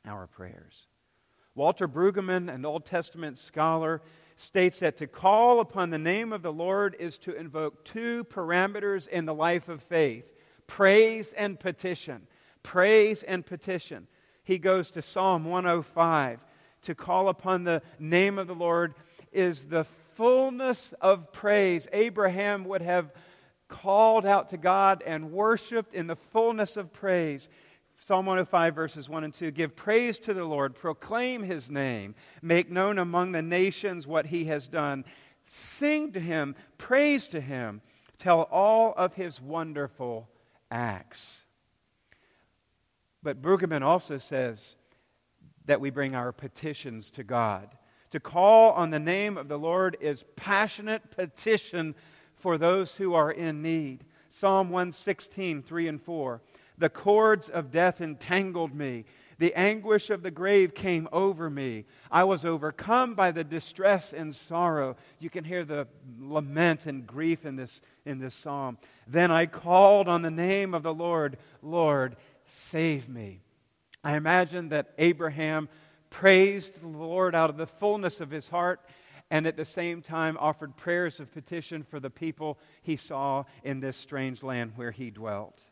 our 0.05 0.27
prayers. 0.27 0.87
Walter 1.55 1.89
Brueggemann, 1.89 2.55
an 2.55 2.67
Old 2.67 2.85
Testament 2.85 3.39
scholar, 3.39 4.03
states 4.37 4.81
that 4.81 4.99
to 4.99 5.07
call 5.07 5.61
upon 5.61 5.89
the 5.89 5.97
name 5.97 6.35
of 6.35 6.43
the 6.43 6.53
Lord 6.53 6.95
is 7.01 7.17
to 7.19 7.35
invoke 7.35 7.87
two 7.87 8.25
parameters 8.25 9.09
in 9.09 9.25
the 9.25 9.33
life 9.33 9.71
of 9.71 9.81
faith 9.81 10.35
praise 10.67 11.33
and 11.33 11.59
petition. 11.59 12.27
Praise 12.63 13.23
and 13.23 13.47
petition. 13.47 14.07
He 14.45 14.59
goes 14.59 14.91
to 14.91 15.01
Psalm 15.01 15.47
105. 15.47 16.45
To 16.83 16.95
call 16.95 17.31
upon 17.31 17.65
the 17.65 17.81
name 17.99 18.39
of 18.39 18.47
the 18.47 18.55
Lord 18.55 18.95
is 19.33 19.65
the 19.65 19.85
fullness 20.15 20.93
of 21.01 21.33
praise. 21.33 21.89
Abraham 21.95 22.65
would 22.65 22.83
have 22.83 23.11
called 23.71 24.27
out 24.27 24.51
to 24.51 24.59
God 24.59 25.03
and 25.07 25.33
worshiped 25.33 25.95
in 25.95 26.07
the 26.07 26.17
fullness 26.17 26.77
of 26.77 26.93
praise. 26.93 27.49
Psalm 28.01 28.27
105, 28.27 28.75
verses 28.75 29.09
1 29.09 29.25
and 29.25 29.33
2 29.33 29.51
Give 29.53 29.75
praise 29.75 30.19
to 30.19 30.35
the 30.35 30.45
Lord, 30.45 30.75
proclaim 30.75 31.43
his 31.43 31.71
name, 31.71 32.15
make 32.43 32.71
known 32.71 32.99
among 32.99 33.33
the 33.33 33.43
nations 33.43 34.07
what 34.07 34.27
he 34.27 34.47
has 34.47 34.69
done. 34.69 35.05
Sing 35.47 36.13
to 36.13 36.21
him, 36.21 36.55
praise 36.77 37.29
to 37.29 37.41
him, 37.41 37.81
tell 38.19 38.43
all 38.43 38.93
of 38.97 39.15
his 39.15 39.41
wonderful 39.41 40.29
acts. 40.71 41.47
But 43.23 43.41
Brueggemann 43.41 43.83
also 43.83 44.19
says 44.19 44.77
that 45.67 45.81
we 45.81 45.91
bring 45.91 46.15
our 46.15 46.33
petitions 46.33 47.11
to 47.11 47.25
God. 47.25 47.69
To 48.11 48.21
call 48.21 48.73
on 48.73 48.91
the 48.91 48.99
name 48.99 49.37
of 49.37 49.49
the 49.49 49.59
Lord 49.59 49.97
is 50.01 50.25
passionate 50.37 51.11
petition 51.11 51.95
for 52.41 52.59
those 52.59 52.97
who 52.97 53.15
are 53.15 53.31
in 53.31 53.63
need. 53.63 54.05
Psalm 54.29 54.71
116, 54.71 55.63
3 55.63 55.89
and 55.89 56.03
4. 56.03 56.41
The 56.79 56.89
cords 56.89 57.49
of 57.49 57.71
death 57.71 58.01
entangled 58.01 58.75
me. 58.75 59.05
The 59.39 59.55
anguish 59.55 60.11
of 60.11 60.23
the 60.23 60.31
grave 60.31 60.75
came 60.75 61.09
over 61.13 61.49
me. 61.49 61.87
I 62.11 62.25
was 62.25 62.45
overcome 62.45 63.15
by 63.15 63.31
the 63.31 63.43
distress 63.45 64.13
and 64.13 64.35
sorrow. 64.35 64.97
You 65.19 65.31
can 65.31 65.45
hear 65.45 65.65
the 65.65 65.89
lament 66.19 66.85
and 66.87 67.07
grief 67.07 67.47
in 67.47 67.57
this, 67.57 67.81
in 68.05 68.19
this 68.19 68.35
psalm. 68.35 68.77
Then 69.07 69.31
I 69.31 69.47
called 69.47 70.09
on 70.09 70.23
the 70.23 70.31
name 70.31 70.75
of 70.75 70.83
the 70.83 70.93
Lord. 70.93 71.39
Lord, 71.63 72.17
save 72.45 73.09
me. 73.09 73.41
I 74.05 74.17
imagine 74.17 74.71
that 74.71 74.93
Abraham 74.99 75.69
praised 76.11 76.83
the 76.83 76.89
Lord 76.89 77.35
out 77.35 77.51
of 77.51 77.57
the 77.57 77.67
fullness 77.67 78.21
of 78.21 78.31
his 78.31 78.49
heart 78.49 78.81
and 79.31 79.47
at 79.47 79.57
the 79.57 79.65
same 79.65 80.03
time 80.03 80.37
offered 80.41 80.77
prayers 80.77 81.21
of 81.21 81.33
petition 81.33 81.83
for 81.83 82.01
the 82.01 82.11
people 82.11 82.59
he 82.83 82.97
saw 82.97 83.45
in 83.63 83.81
this 83.81 83.97
strange 83.97 84.43
land 84.43 84.73
where 84.77 84.91
he 84.91 85.11
dwelt. 85.11 85.63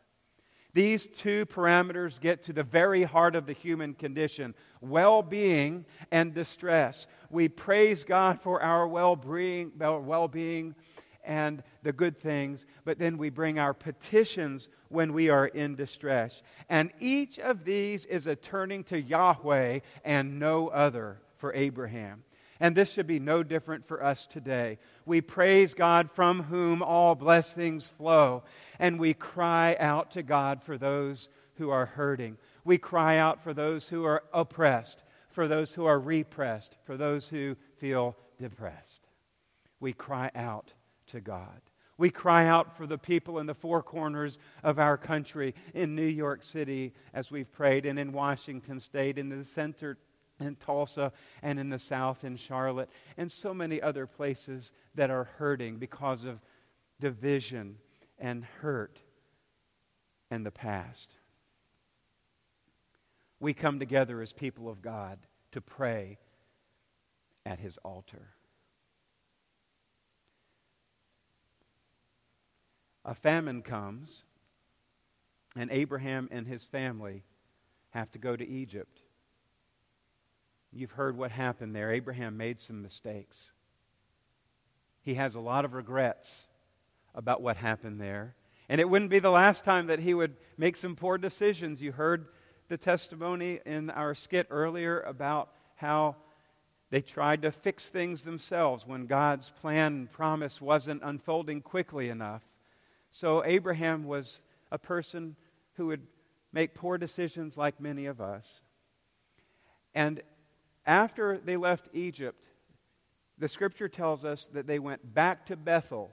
These 0.74 1.08
two 1.08 1.46
parameters 1.46 2.20
get 2.20 2.42
to 2.44 2.52
the 2.52 2.62
very 2.62 3.02
heart 3.02 3.34
of 3.34 3.46
the 3.46 3.52
human 3.52 3.94
condition 3.94 4.54
well 4.80 5.22
being 5.22 5.86
and 6.12 6.34
distress. 6.34 7.08
We 7.30 7.48
praise 7.48 8.04
God 8.04 8.40
for 8.40 8.62
our 8.62 8.86
well 8.86 9.16
being 9.16 10.74
and 11.24 11.62
the 11.82 11.92
good 11.92 12.18
things, 12.18 12.64
but 12.84 12.98
then 12.98 13.18
we 13.18 13.28
bring 13.28 13.58
our 13.58 13.74
petitions 13.74 14.68
when 14.88 15.12
we 15.12 15.30
are 15.30 15.46
in 15.46 15.74
distress. 15.74 16.42
And 16.68 16.90
each 17.00 17.38
of 17.38 17.64
these 17.64 18.04
is 18.04 18.26
a 18.26 18.36
turning 18.36 18.84
to 18.84 19.00
Yahweh 19.00 19.80
and 20.04 20.38
no 20.38 20.68
other 20.68 21.20
for 21.36 21.52
Abraham. 21.54 22.22
And 22.60 22.76
this 22.76 22.92
should 22.92 23.06
be 23.06 23.20
no 23.20 23.42
different 23.42 23.86
for 23.86 24.02
us 24.02 24.26
today. 24.26 24.78
We 25.06 25.20
praise 25.20 25.74
God 25.74 26.10
from 26.10 26.44
whom 26.44 26.82
all 26.82 27.14
blessings 27.14 27.88
flow, 27.88 28.42
and 28.78 28.98
we 28.98 29.14
cry 29.14 29.76
out 29.78 30.10
to 30.12 30.22
God 30.22 30.62
for 30.62 30.76
those 30.76 31.28
who 31.54 31.70
are 31.70 31.86
hurting. 31.86 32.36
We 32.64 32.78
cry 32.78 33.18
out 33.18 33.42
for 33.42 33.54
those 33.54 33.88
who 33.88 34.04
are 34.04 34.24
oppressed, 34.32 35.04
for 35.28 35.46
those 35.46 35.74
who 35.74 35.84
are 35.86 36.00
repressed, 36.00 36.76
for 36.84 36.96
those 36.96 37.28
who 37.28 37.56
feel 37.78 38.16
depressed. 38.38 39.06
We 39.80 39.92
cry 39.92 40.30
out 40.34 40.74
to 41.08 41.20
God. 41.20 41.60
We 41.96 42.10
cry 42.10 42.46
out 42.46 42.76
for 42.76 42.86
the 42.86 42.98
people 42.98 43.40
in 43.40 43.46
the 43.46 43.54
four 43.54 43.82
corners 43.82 44.38
of 44.62 44.78
our 44.78 44.96
country, 44.96 45.54
in 45.74 45.96
New 45.96 46.06
York 46.06 46.44
City, 46.44 46.92
as 47.12 47.30
we've 47.30 47.50
prayed, 47.50 47.86
and 47.86 47.98
in 47.98 48.12
Washington 48.12 48.78
State, 48.78 49.18
in 49.18 49.28
the 49.28 49.44
center 49.44 49.98
in 50.40 50.56
Tulsa 50.56 51.12
and 51.42 51.58
in 51.58 51.70
the 51.70 51.78
South 51.78 52.24
in 52.24 52.36
Charlotte 52.36 52.90
and 53.16 53.30
so 53.30 53.52
many 53.52 53.80
other 53.80 54.06
places 54.06 54.72
that 54.94 55.10
are 55.10 55.24
hurting 55.38 55.78
because 55.78 56.24
of 56.24 56.40
division 57.00 57.76
and 58.18 58.44
hurt 58.60 58.98
and 60.30 60.44
the 60.44 60.50
past. 60.50 61.14
We 63.40 63.54
come 63.54 63.78
together 63.78 64.20
as 64.20 64.32
people 64.32 64.68
of 64.68 64.82
God 64.82 65.18
to 65.52 65.60
pray 65.60 66.18
at 67.46 67.60
his 67.60 67.78
altar. 67.78 68.34
A 73.04 73.14
famine 73.14 73.62
comes, 73.62 74.24
and 75.56 75.70
Abraham 75.70 76.28
and 76.30 76.46
his 76.46 76.64
family 76.64 77.22
have 77.90 78.10
to 78.12 78.18
go 78.18 78.36
to 78.36 78.46
Egypt. 78.46 79.00
You've 80.78 80.92
heard 80.92 81.16
what 81.16 81.32
happened 81.32 81.74
there. 81.74 81.92
Abraham 81.92 82.36
made 82.36 82.60
some 82.60 82.82
mistakes. 82.82 83.50
He 85.02 85.14
has 85.14 85.34
a 85.34 85.40
lot 85.40 85.64
of 85.64 85.74
regrets 85.74 86.46
about 87.16 87.42
what 87.42 87.56
happened 87.56 88.00
there. 88.00 88.36
And 88.68 88.80
it 88.80 88.88
wouldn't 88.88 89.10
be 89.10 89.18
the 89.18 89.28
last 89.28 89.64
time 89.64 89.88
that 89.88 89.98
he 89.98 90.14
would 90.14 90.36
make 90.56 90.76
some 90.76 90.94
poor 90.94 91.18
decisions. 91.18 91.82
You 91.82 91.90
heard 91.90 92.28
the 92.68 92.76
testimony 92.76 93.58
in 93.66 93.90
our 93.90 94.14
skit 94.14 94.46
earlier 94.50 95.00
about 95.00 95.48
how 95.74 96.14
they 96.90 97.00
tried 97.00 97.42
to 97.42 97.50
fix 97.50 97.88
things 97.88 98.22
themselves 98.22 98.86
when 98.86 99.06
God's 99.06 99.50
plan 99.60 99.94
and 99.94 100.12
promise 100.12 100.60
wasn't 100.60 101.02
unfolding 101.02 101.60
quickly 101.60 102.08
enough. 102.08 102.42
So 103.10 103.44
Abraham 103.44 104.04
was 104.04 104.42
a 104.70 104.78
person 104.78 105.34
who 105.72 105.88
would 105.88 106.06
make 106.52 106.76
poor 106.76 106.98
decisions 106.98 107.56
like 107.56 107.80
many 107.80 108.06
of 108.06 108.20
us. 108.20 108.62
And 109.92 110.22
after 110.88 111.38
they 111.38 111.58
left 111.58 111.90
Egypt, 111.92 112.42
the 113.36 113.48
scripture 113.48 113.88
tells 113.88 114.24
us 114.24 114.48
that 114.54 114.66
they 114.66 114.78
went 114.78 115.14
back 115.14 115.46
to 115.46 115.56
Bethel. 115.56 116.10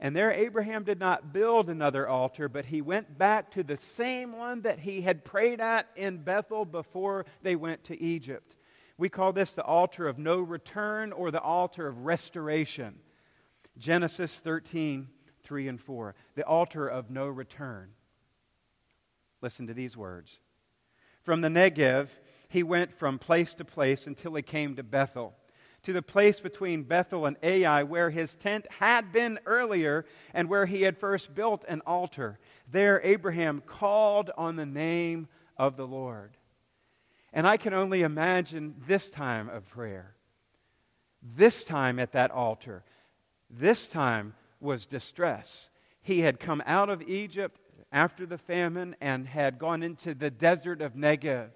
And 0.00 0.16
there, 0.16 0.32
Abraham 0.32 0.82
did 0.82 0.98
not 0.98 1.32
build 1.32 1.70
another 1.70 2.08
altar, 2.08 2.48
but 2.48 2.64
he 2.64 2.82
went 2.82 3.16
back 3.16 3.52
to 3.52 3.62
the 3.62 3.76
same 3.76 4.36
one 4.36 4.62
that 4.62 4.80
he 4.80 5.02
had 5.02 5.24
prayed 5.24 5.60
at 5.60 5.86
in 5.94 6.18
Bethel 6.18 6.64
before 6.64 7.26
they 7.42 7.54
went 7.54 7.84
to 7.84 8.02
Egypt. 8.02 8.56
We 8.98 9.08
call 9.08 9.32
this 9.32 9.54
the 9.54 9.62
altar 9.62 10.08
of 10.08 10.18
no 10.18 10.40
return 10.40 11.12
or 11.12 11.30
the 11.30 11.40
altar 11.40 11.86
of 11.86 12.04
restoration. 12.04 12.96
Genesis 13.78 14.36
13, 14.36 15.06
3 15.44 15.68
and 15.68 15.80
4. 15.80 16.14
The 16.34 16.44
altar 16.44 16.88
of 16.88 17.08
no 17.08 17.28
return. 17.28 17.90
Listen 19.40 19.68
to 19.68 19.74
these 19.74 19.96
words. 19.96 20.40
From 21.22 21.40
the 21.40 21.48
Negev, 21.48 22.08
he 22.50 22.64
went 22.64 22.92
from 22.92 23.18
place 23.18 23.54
to 23.54 23.64
place 23.64 24.08
until 24.08 24.34
he 24.34 24.42
came 24.42 24.74
to 24.74 24.82
Bethel, 24.82 25.34
to 25.84 25.92
the 25.92 26.02
place 26.02 26.40
between 26.40 26.82
Bethel 26.82 27.24
and 27.24 27.36
Ai, 27.44 27.84
where 27.84 28.10
his 28.10 28.34
tent 28.34 28.66
had 28.80 29.12
been 29.12 29.38
earlier 29.46 30.04
and 30.34 30.48
where 30.48 30.66
he 30.66 30.82
had 30.82 30.98
first 30.98 31.32
built 31.32 31.64
an 31.68 31.80
altar. 31.86 32.40
There, 32.68 33.00
Abraham 33.04 33.62
called 33.64 34.32
on 34.36 34.56
the 34.56 34.66
name 34.66 35.28
of 35.56 35.76
the 35.76 35.86
Lord. 35.86 36.36
And 37.32 37.46
I 37.46 37.56
can 37.56 37.72
only 37.72 38.02
imagine 38.02 38.74
this 38.84 39.10
time 39.10 39.48
of 39.48 39.68
prayer. 39.68 40.16
This 41.22 41.62
time 41.62 42.00
at 42.00 42.12
that 42.12 42.32
altar. 42.32 42.82
This 43.48 43.86
time 43.86 44.34
was 44.58 44.86
distress. 44.86 45.70
He 46.02 46.22
had 46.22 46.40
come 46.40 46.64
out 46.66 46.90
of 46.90 47.00
Egypt 47.02 47.60
after 47.92 48.26
the 48.26 48.38
famine 48.38 48.96
and 49.00 49.28
had 49.28 49.60
gone 49.60 49.84
into 49.84 50.14
the 50.14 50.30
desert 50.30 50.82
of 50.82 50.94
Negev 50.94 51.50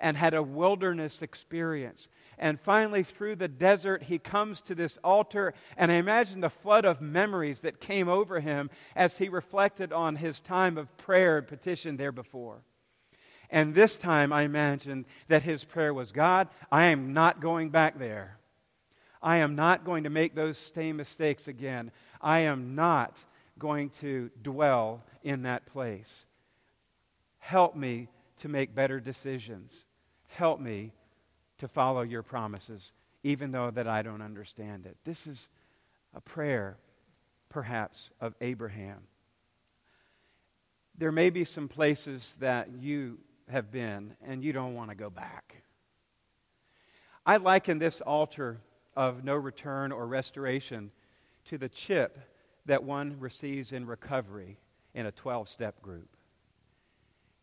and 0.00 0.16
had 0.16 0.34
a 0.34 0.42
wilderness 0.42 1.22
experience. 1.22 2.08
And 2.38 2.58
finally, 2.58 3.02
through 3.02 3.36
the 3.36 3.48
desert, 3.48 4.04
he 4.04 4.18
comes 4.18 4.62
to 4.62 4.74
this 4.74 4.98
altar, 5.04 5.52
and 5.76 5.92
I 5.92 5.96
imagine 5.96 6.40
the 6.40 6.48
flood 6.48 6.86
of 6.86 7.02
memories 7.02 7.60
that 7.60 7.80
came 7.80 8.08
over 8.08 8.40
him 8.40 8.70
as 8.96 9.18
he 9.18 9.28
reflected 9.28 9.92
on 9.92 10.16
his 10.16 10.40
time 10.40 10.78
of 10.78 10.96
prayer 10.96 11.38
and 11.38 11.46
petition 11.46 11.98
there 11.98 12.12
before. 12.12 12.62
And 13.50 13.74
this 13.74 13.96
time, 13.96 14.32
I 14.32 14.42
imagine 14.42 15.04
that 15.28 15.42
his 15.42 15.64
prayer 15.64 15.92
was 15.92 16.12
God, 16.12 16.48
I 16.72 16.84
am 16.84 17.12
not 17.12 17.40
going 17.40 17.70
back 17.70 17.98
there. 17.98 18.38
I 19.22 19.38
am 19.38 19.54
not 19.54 19.84
going 19.84 20.04
to 20.04 20.10
make 20.10 20.34
those 20.34 20.56
same 20.56 20.96
mistakes 20.96 21.46
again. 21.46 21.90
I 22.22 22.40
am 22.40 22.74
not 22.74 23.22
going 23.58 23.90
to 24.00 24.30
dwell 24.40 25.04
in 25.22 25.42
that 25.42 25.66
place. 25.66 26.24
Help 27.38 27.76
me 27.76 28.08
to 28.38 28.48
make 28.48 28.74
better 28.74 28.98
decisions. 28.98 29.84
Help 30.40 30.58
me 30.58 30.90
to 31.58 31.68
follow 31.68 32.00
your 32.00 32.22
promises, 32.22 32.94
even 33.22 33.52
though 33.52 33.70
that 33.70 33.86
I 33.86 34.00
don't 34.00 34.22
understand 34.22 34.86
it. 34.86 34.96
This 35.04 35.26
is 35.26 35.50
a 36.14 36.22
prayer, 36.22 36.78
perhaps, 37.50 38.10
of 38.22 38.34
Abraham. 38.40 39.00
There 40.96 41.12
may 41.12 41.28
be 41.28 41.44
some 41.44 41.68
places 41.68 42.36
that 42.40 42.70
you 42.80 43.18
have 43.50 43.70
been 43.70 44.14
and 44.26 44.42
you 44.42 44.54
don't 44.54 44.72
want 44.72 44.88
to 44.88 44.96
go 44.96 45.10
back. 45.10 45.56
I 47.26 47.36
liken 47.36 47.78
this 47.78 48.00
altar 48.00 48.62
of 48.96 49.22
no 49.22 49.34
return 49.34 49.92
or 49.92 50.06
restoration 50.06 50.90
to 51.50 51.58
the 51.58 51.68
chip 51.68 52.18
that 52.64 52.82
one 52.82 53.20
receives 53.20 53.72
in 53.72 53.84
recovery 53.84 54.56
in 54.94 55.04
a 55.04 55.12
12 55.12 55.50
step 55.50 55.82
group. 55.82 56.16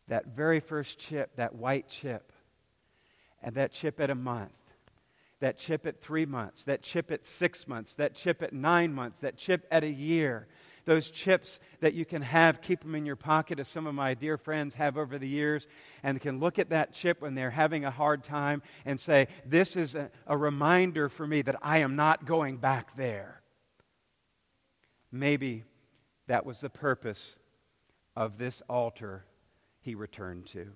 That 0.08 0.34
very 0.34 0.58
first 0.58 0.98
chip, 0.98 1.36
that 1.36 1.54
white 1.54 1.88
chip, 1.88 2.32
and 3.42 3.54
that 3.54 3.72
chip 3.72 4.00
at 4.00 4.10
a 4.10 4.14
month, 4.14 4.52
that 5.40 5.58
chip 5.58 5.86
at 5.86 6.00
three 6.00 6.26
months, 6.26 6.64
that 6.64 6.82
chip 6.82 7.10
at 7.10 7.24
six 7.24 7.68
months, 7.68 7.94
that 7.94 8.14
chip 8.14 8.42
at 8.42 8.52
nine 8.52 8.92
months, 8.92 9.20
that 9.20 9.36
chip 9.36 9.66
at 9.70 9.84
a 9.84 9.90
year. 9.90 10.48
Those 10.84 11.10
chips 11.10 11.60
that 11.80 11.92
you 11.92 12.06
can 12.06 12.22
have, 12.22 12.62
keep 12.62 12.80
them 12.80 12.94
in 12.94 13.04
your 13.04 13.14
pocket, 13.14 13.60
as 13.60 13.68
some 13.68 13.86
of 13.86 13.94
my 13.94 14.14
dear 14.14 14.38
friends 14.38 14.74
have 14.76 14.96
over 14.96 15.18
the 15.18 15.28
years, 15.28 15.66
and 16.02 16.18
can 16.18 16.40
look 16.40 16.58
at 16.58 16.70
that 16.70 16.94
chip 16.94 17.20
when 17.20 17.34
they're 17.34 17.50
having 17.50 17.84
a 17.84 17.90
hard 17.90 18.24
time 18.24 18.62
and 18.86 18.98
say, 18.98 19.28
This 19.44 19.76
is 19.76 19.94
a, 19.94 20.10
a 20.26 20.36
reminder 20.36 21.10
for 21.10 21.26
me 21.26 21.42
that 21.42 21.56
I 21.60 21.78
am 21.78 21.94
not 21.94 22.24
going 22.24 22.56
back 22.56 22.96
there. 22.96 23.42
Maybe 25.12 25.64
that 26.26 26.46
was 26.46 26.60
the 26.60 26.70
purpose 26.70 27.36
of 28.16 28.38
this 28.38 28.62
altar 28.68 29.24
he 29.80 29.94
returned 29.94 30.46
to. 30.46 30.72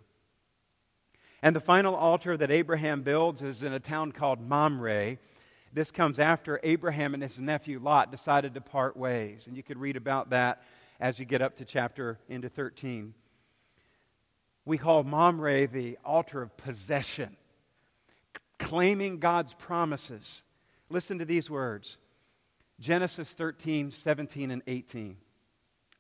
And 1.42 1.56
the 1.56 1.60
final 1.60 1.96
altar 1.96 2.36
that 2.36 2.52
Abraham 2.52 3.02
builds 3.02 3.42
is 3.42 3.64
in 3.64 3.72
a 3.72 3.80
town 3.80 4.12
called 4.12 4.40
Mamre. 4.40 5.18
This 5.72 5.90
comes 5.90 6.20
after 6.20 6.60
Abraham 6.62 7.14
and 7.14 7.22
his 7.22 7.38
nephew 7.40 7.80
Lot 7.80 8.12
decided 8.12 8.54
to 8.54 8.60
part 8.60 8.96
ways. 8.96 9.48
And 9.48 9.56
you 9.56 9.62
could 9.64 9.78
read 9.78 9.96
about 9.96 10.30
that 10.30 10.62
as 11.00 11.18
you 11.18 11.24
get 11.24 11.42
up 11.42 11.56
to 11.56 11.64
chapter 11.64 12.18
into 12.28 12.48
13. 12.48 13.14
We 14.64 14.78
call 14.78 15.02
Mamre 15.02 15.66
the 15.66 15.98
altar 16.04 16.42
of 16.42 16.56
possession, 16.56 17.36
claiming 18.60 19.18
God's 19.18 19.54
promises. 19.54 20.44
Listen 20.88 21.18
to 21.18 21.24
these 21.24 21.50
words 21.50 21.98
Genesis 22.78 23.34
13, 23.34 23.90
17, 23.90 24.52
and 24.52 24.62
18. 24.68 25.16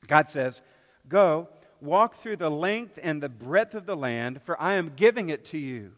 God 0.06 0.28
says, 0.28 0.62
Go 1.08 1.48
walk 1.82 2.14
through 2.14 2.36
the 2.36 2.50
length 2.50 2.98
and 3.02 3.22
the 3.22 3.28
breadth 3.28 3.74
of 3.74 3.86
the 3.86 3.96
land, 3.96 4.40
for 4.42 4.60
I 4.60 4.74
am 4.74 4.92
giving 4.96 5.28
it 5.28 5.44
to 5.46 5.58
you. 5.58 5.92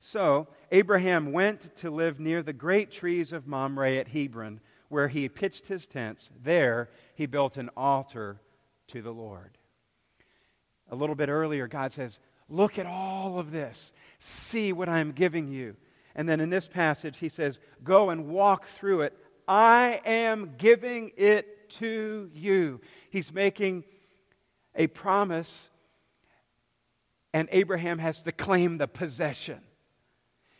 So 0.00 0.48
Abraham 0.70 1.32
went 1.32 1.74
to 1.76 1.90
live 1.90 2.20
near 2.20 2.42
the 2.42 2.52
great 2.52 2.90
trees 2.90 3.32
of 3.32 3.46
Mamre 3.46 3.96
at 3.96 4.08
Hebron, 4.08 4.60
where 4.88 5.08
he 5.08 5.28
pitched 5.28 5.66
his 5.66 5.86
tents. 5.86 6.30
There 6.42 6.90
he 7.14 7.26
built 7.26 7.56
an 7.56 7.70
altar 7.76 8.40
to 8.88 9.02
the 9.02 9.12
Lord. 9.12 9.56
A 10.90 10.94
little 10.94 11.14
bit 11.14 11.28
earlier, 11.28 11.66
God 11.66 11.92
says, 11.92 12.20
Look 12.50 12.78
at 12.78 12.86
all 12.86 13.38
of 13.38 13.50
this. 13.50 13.92
See 14.18 14.72
what 14.72 14.88
I'm 14.88 15.12
giving 15.12 15.48
you. 15.48 15.76
And 16.14 16.28
then 16.28 16.40
in 16.40 16.50
this 16.50 16.68
passage, 16.68 17.18
he 17.18 17.30
says, 17.30 17.58
Go 17.82 18.10
and 18.10 18.28
walk 18.28 18.66
through 18.66 19.02
it. 19.02 19.16
I 19.48 20.00
am 20.04 20.54
giving 20.58 21.12
it 21.16 21.70
to 21.70 22.30
you. 22.34 22.80
He's 23.10 23.32
making 23.32 23.84
a 24.74 24.86
promise, 24.86 25.68
and 27.32 27.48
Abraham 27.52 27.98
has 27.98 28.22
to 28.22 28.32
claim 28.32 28.78
the 28.78 28.88
possession. 28.88 29.60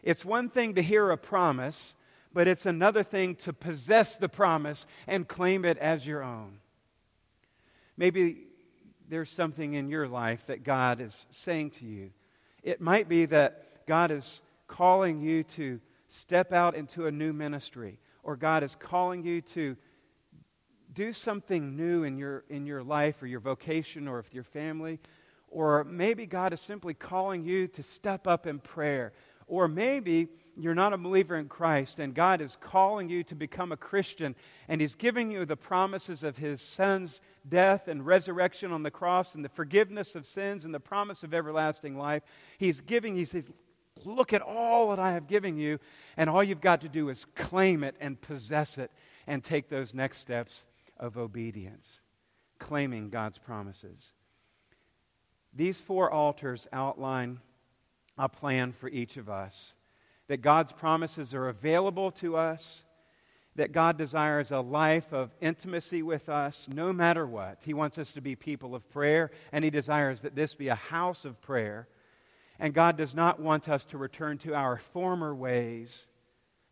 It's 0.03 0.24
one 0.24 0.50
thing 0.50 0.74
to 0.74 0.83
hear 0.83 1.11
a 1.11 1.16
promise, 1.16 1.96
but 2.33 2.48
it's 2.48 2.66
another 2.66 3.03
thing 3.03 3.37
to 3.37 3.53
possess 3.53 4.16
the 4.16 4.29
promise 4.29 4.87
and 5.07 5.27
claim 5.27 5.64
it 5.64 5.79
as 5.79 6.07
your 6.07 6.22
own. 6.22 6.59
Maybe 7.96 8.48
there's 9.09 9.31
something 9.31 9.74
in 9.74 9.88
your 9.88 10.09
life 10.09 10.46
that 10.46 10.64
God 10.64 11.00
is 11.00 11.27
saying 11.31 11.70
to 11.72 11.85
you. 11.85 12.11
It 12.62 12.81
might 12.81 13.09
be 13.09 13.27
that 13.27 13.87
God 13.87 14.11
is 14.11 14.42
calling 14.66 15.20
you 15.20 15.44
to 15.44 15.81
step 16.09 16.53
out 16.53 16.74
into 16.74 17.07
a 17.07 17.12
new 17.12 17.33
ministry, 17.33 17.98
or 18.22 18.37
God 18.37 18.62
is 18.62 18.74
calling 18.74 19.22
you 19.22 19.40
to 19.42 19.77
do 20.94 21.12
something 21.12 21.76
new 21.76 22.04
in 22.04 22.16
your, 22.16 22.44
in 22.48 22.66
your 22.66 22.83
life 22.83 23.22
or 23.22 23.26
your 23.26 23.40
vocation 23.40 24.09
or 24.09 24.18
with 24.18 24.33
your 24.33 24.44
family. 24.44 25.00
Or 25.48 25.85
maybe 25.85 26.26
God 26.26 26.52
is 26.52 26.61
simply 26.61 26.94
calling 26.94 27.44
you 27.44 27.68
to 27.68 27.83
step 27.83 28.26
up 28.26 28.46
in 28.46 28.59
prayer 28.59 29.12
Or 29.46 29.68
maybe 29.68 30.28
you're 30.57 30.74
not 30.74 30.92
a 30.92 30.98
believer 30.98 31.37
in 31.37 31.48
Christ 31.48 31.98
and 31.98 32.14
God 32.14 32.40
is 32.40 32.57
calling 32.61 33.09
you 33.09 33.22
to 33.24 33.35
become 33.35 33.70
a 33.70 33.76
Christian 33.76 34.35
and 34.68 34.80
He's 34.80 34.94
giving 34.94 35.30
you 35.30 35.44
the 35.44 35.57
promises 35.57 36.22
of 36.22 36.38
His 36.38 36.61
Son's 36.61 37.20
death 37.48 37.88
and 37.88 38.04
resurrection 38.04 38.72
on 38.72 38.83
the 38.83 38.90
cross 38.90 39.35
and 39.35 39.44
the 39.44 39.48
forgiveness 39.48 40.14
of 40.14 40.26
sins 40.26 40.64
and 40.64 40.74
the 40.74 40.80
promise 40.80 41.22
of 41.22 41.35
everlasting 41.35 41.96
life. 41.96 42.22
He's 42.59 42.80
giving, 42.80 43.14
He 43.16 43.24
says, 43.24 43.50
Look 44.04 44.33
at 44.33 44.42
all 44.42 44.90
that 44.90 44.98
I 44.98 45.12
have 45.12 45.28
given 45.28 45.57
you, 45.57 45.78
and 46.16 46.28
all 46.28 46.42
you've 46.42 46.61
got 46.61 46.80
to 46.80 46.88
do 46.88 47.11
is 47.11 47.26
claim 47.37 47.85
it 47.85 47.94
and 48.00 48.20
possess 48.20 48.76
it 48.76 48.90
and 49.24 49.42
take 49.42 49.68
those 49.68 49.94
next 49.94 50.18
steps 50.18 50.66
of 50.98 51.16
obedience, 51.16 52.00
claiming 52.59 53.11
God's 53.11 53.38
promises. 53.38 54.12
These 55.52 55.80
four 55.80 56.11
altars 56.11 56.66
outline 56.72 57.40
a 58.18 58.28
plan 58.28 58.72
for 58.72 58.88
each 58.88 59.16
of 59.16 59.28
us 59.28 59.74
that 60.28 60.38
God's 60.38 60.72
promises 60.72 61.35
are 61.35 61.48
available 61.48 62.11
to 62.12 62.37
us, 62.37 62.85
that 63.57 63.72
God 63.72 63.98
desires 63.98 64.50
a 64.50 64.61
life 64.61 65.12
of 65.12 65.35
intimacy 65.40 66.02
with 66.02 66.28
us 66.28 66.68
no 66.72 66.92
matter 66.92 67.26
what. 67.26 67.61
He 67.64 67.74
wants 67.74 67.98
us 67.98 68.12
to 68.14 68.20
be 68.20 68.35
people 68.35 68.74
of 68.74 68.88
prayer, 68.90 69.30
and 69.52 69.64
He 69.64 69.70
desires 69.70 70.22
that 70.22 70.35
this 70.35 70.54
be 70.54 70.68
a 70.68 70.74
house 70.74 71.24
of 71.24 71.40
prayer. 71.40 71.88
And 72.59 72.72
God 72.72 72.96
does 72.96 73.14
not 73.14 73.40
want 73.40 73.68
us 73.68 73.85
to 73.87 73.98
return 73.98 74.38
to 74.38 74.54
our 74.54 74.78
former 74.78 75.35
ways, 75.35 76.09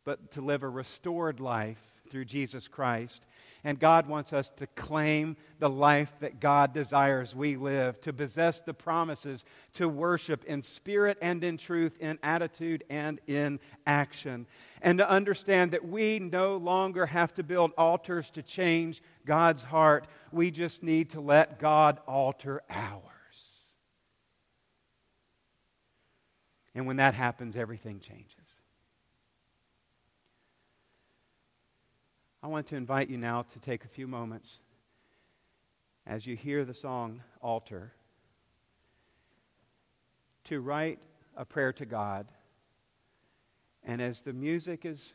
but 0.04 0.32
to 0.32 0.40
live 0.40 0.62
a 0.62 0.68
restored 0.68 1.38
life 1.38 1.82
through 2.10 2.24
Jesus 2.24 2.68
Christ. 2.68 3.26
And 3.64 3.78
God 3.78 4.08
wants 4.08 4.32
us 4.32 4.50
to 4.56 4.66
claim 4.66 5.36
the 5.60 5.70
life 5.70 6.12
that 6.18 6.40
God 6.40 6.74
desires 6.74 7.34
we 7.34 7.56
live, 7.56 8.00
to 8.00 8.12
possess 8.12 8.60
the 8.60 8.74
promises, 8.74 9.44
to 9.74 9.88
worship 9.88 10.44
in 10.44 10.62
spirit 10.62 11.16
and 11.22 11.44
in 11.44 11.56
truth, 11.56 11.96
in 12.00 12.18
attitude 12.24 12.82
and 12.90 13.20
in 13.28 13.60
action. 13.86 14.46
And 14.80 14.98
to 14.98 15.08
understand 15.08 15.70
that 15.72 15.86
we 15.86 16.18
no 16.18 16.56
longer 16.56 17.06
have 17.06 17.34
to 17.34 17.44
build 17.44 17.70
altars 17.78 18.30
to 18.30 18.42
change 18.42 19.00
God's 19.24 19.62
heart. 19.62 20.08
We 20.32 20.50
just 20.50 20.82
need 20.82 21.10
to 21.10 21.20
let 21.20 21.60
God 21.60 22.00
alter 22.08 22.62
ours. 22.68 23.02
And 26.74 26.88
when 26.88 26.96
that 26.96 27.14
happens, 27.14 27.54
everything 27.54 28.00
changes. 28.00 28.41
I 32.44 32.48
want 32.48 32.66
to 32.68 32.76
invite 32.76 33.08
you 33.08 33.18
now 33.18 33.42
to 33.42 33.60
take 33.60 33.84
a 33.84 33.88
few 33.88 34.08
moments 34.08 34.58
as 36.08 36.26
you 36.26 36.34
hear 36.34 36.64
the 36.64 36.74
song 36.74 37.22
Altar 37.40 37.92
to 40.44 40.60
write 40.60 40.98
a 41.36 41.44
prayer 41.44 41.72
to 41.74 41.86
God. 41.86 42.26
And 43.84 44.02
as 44.02 44.22
the 44.22 44.32
music 44.32 44.84
is 44.84 45.14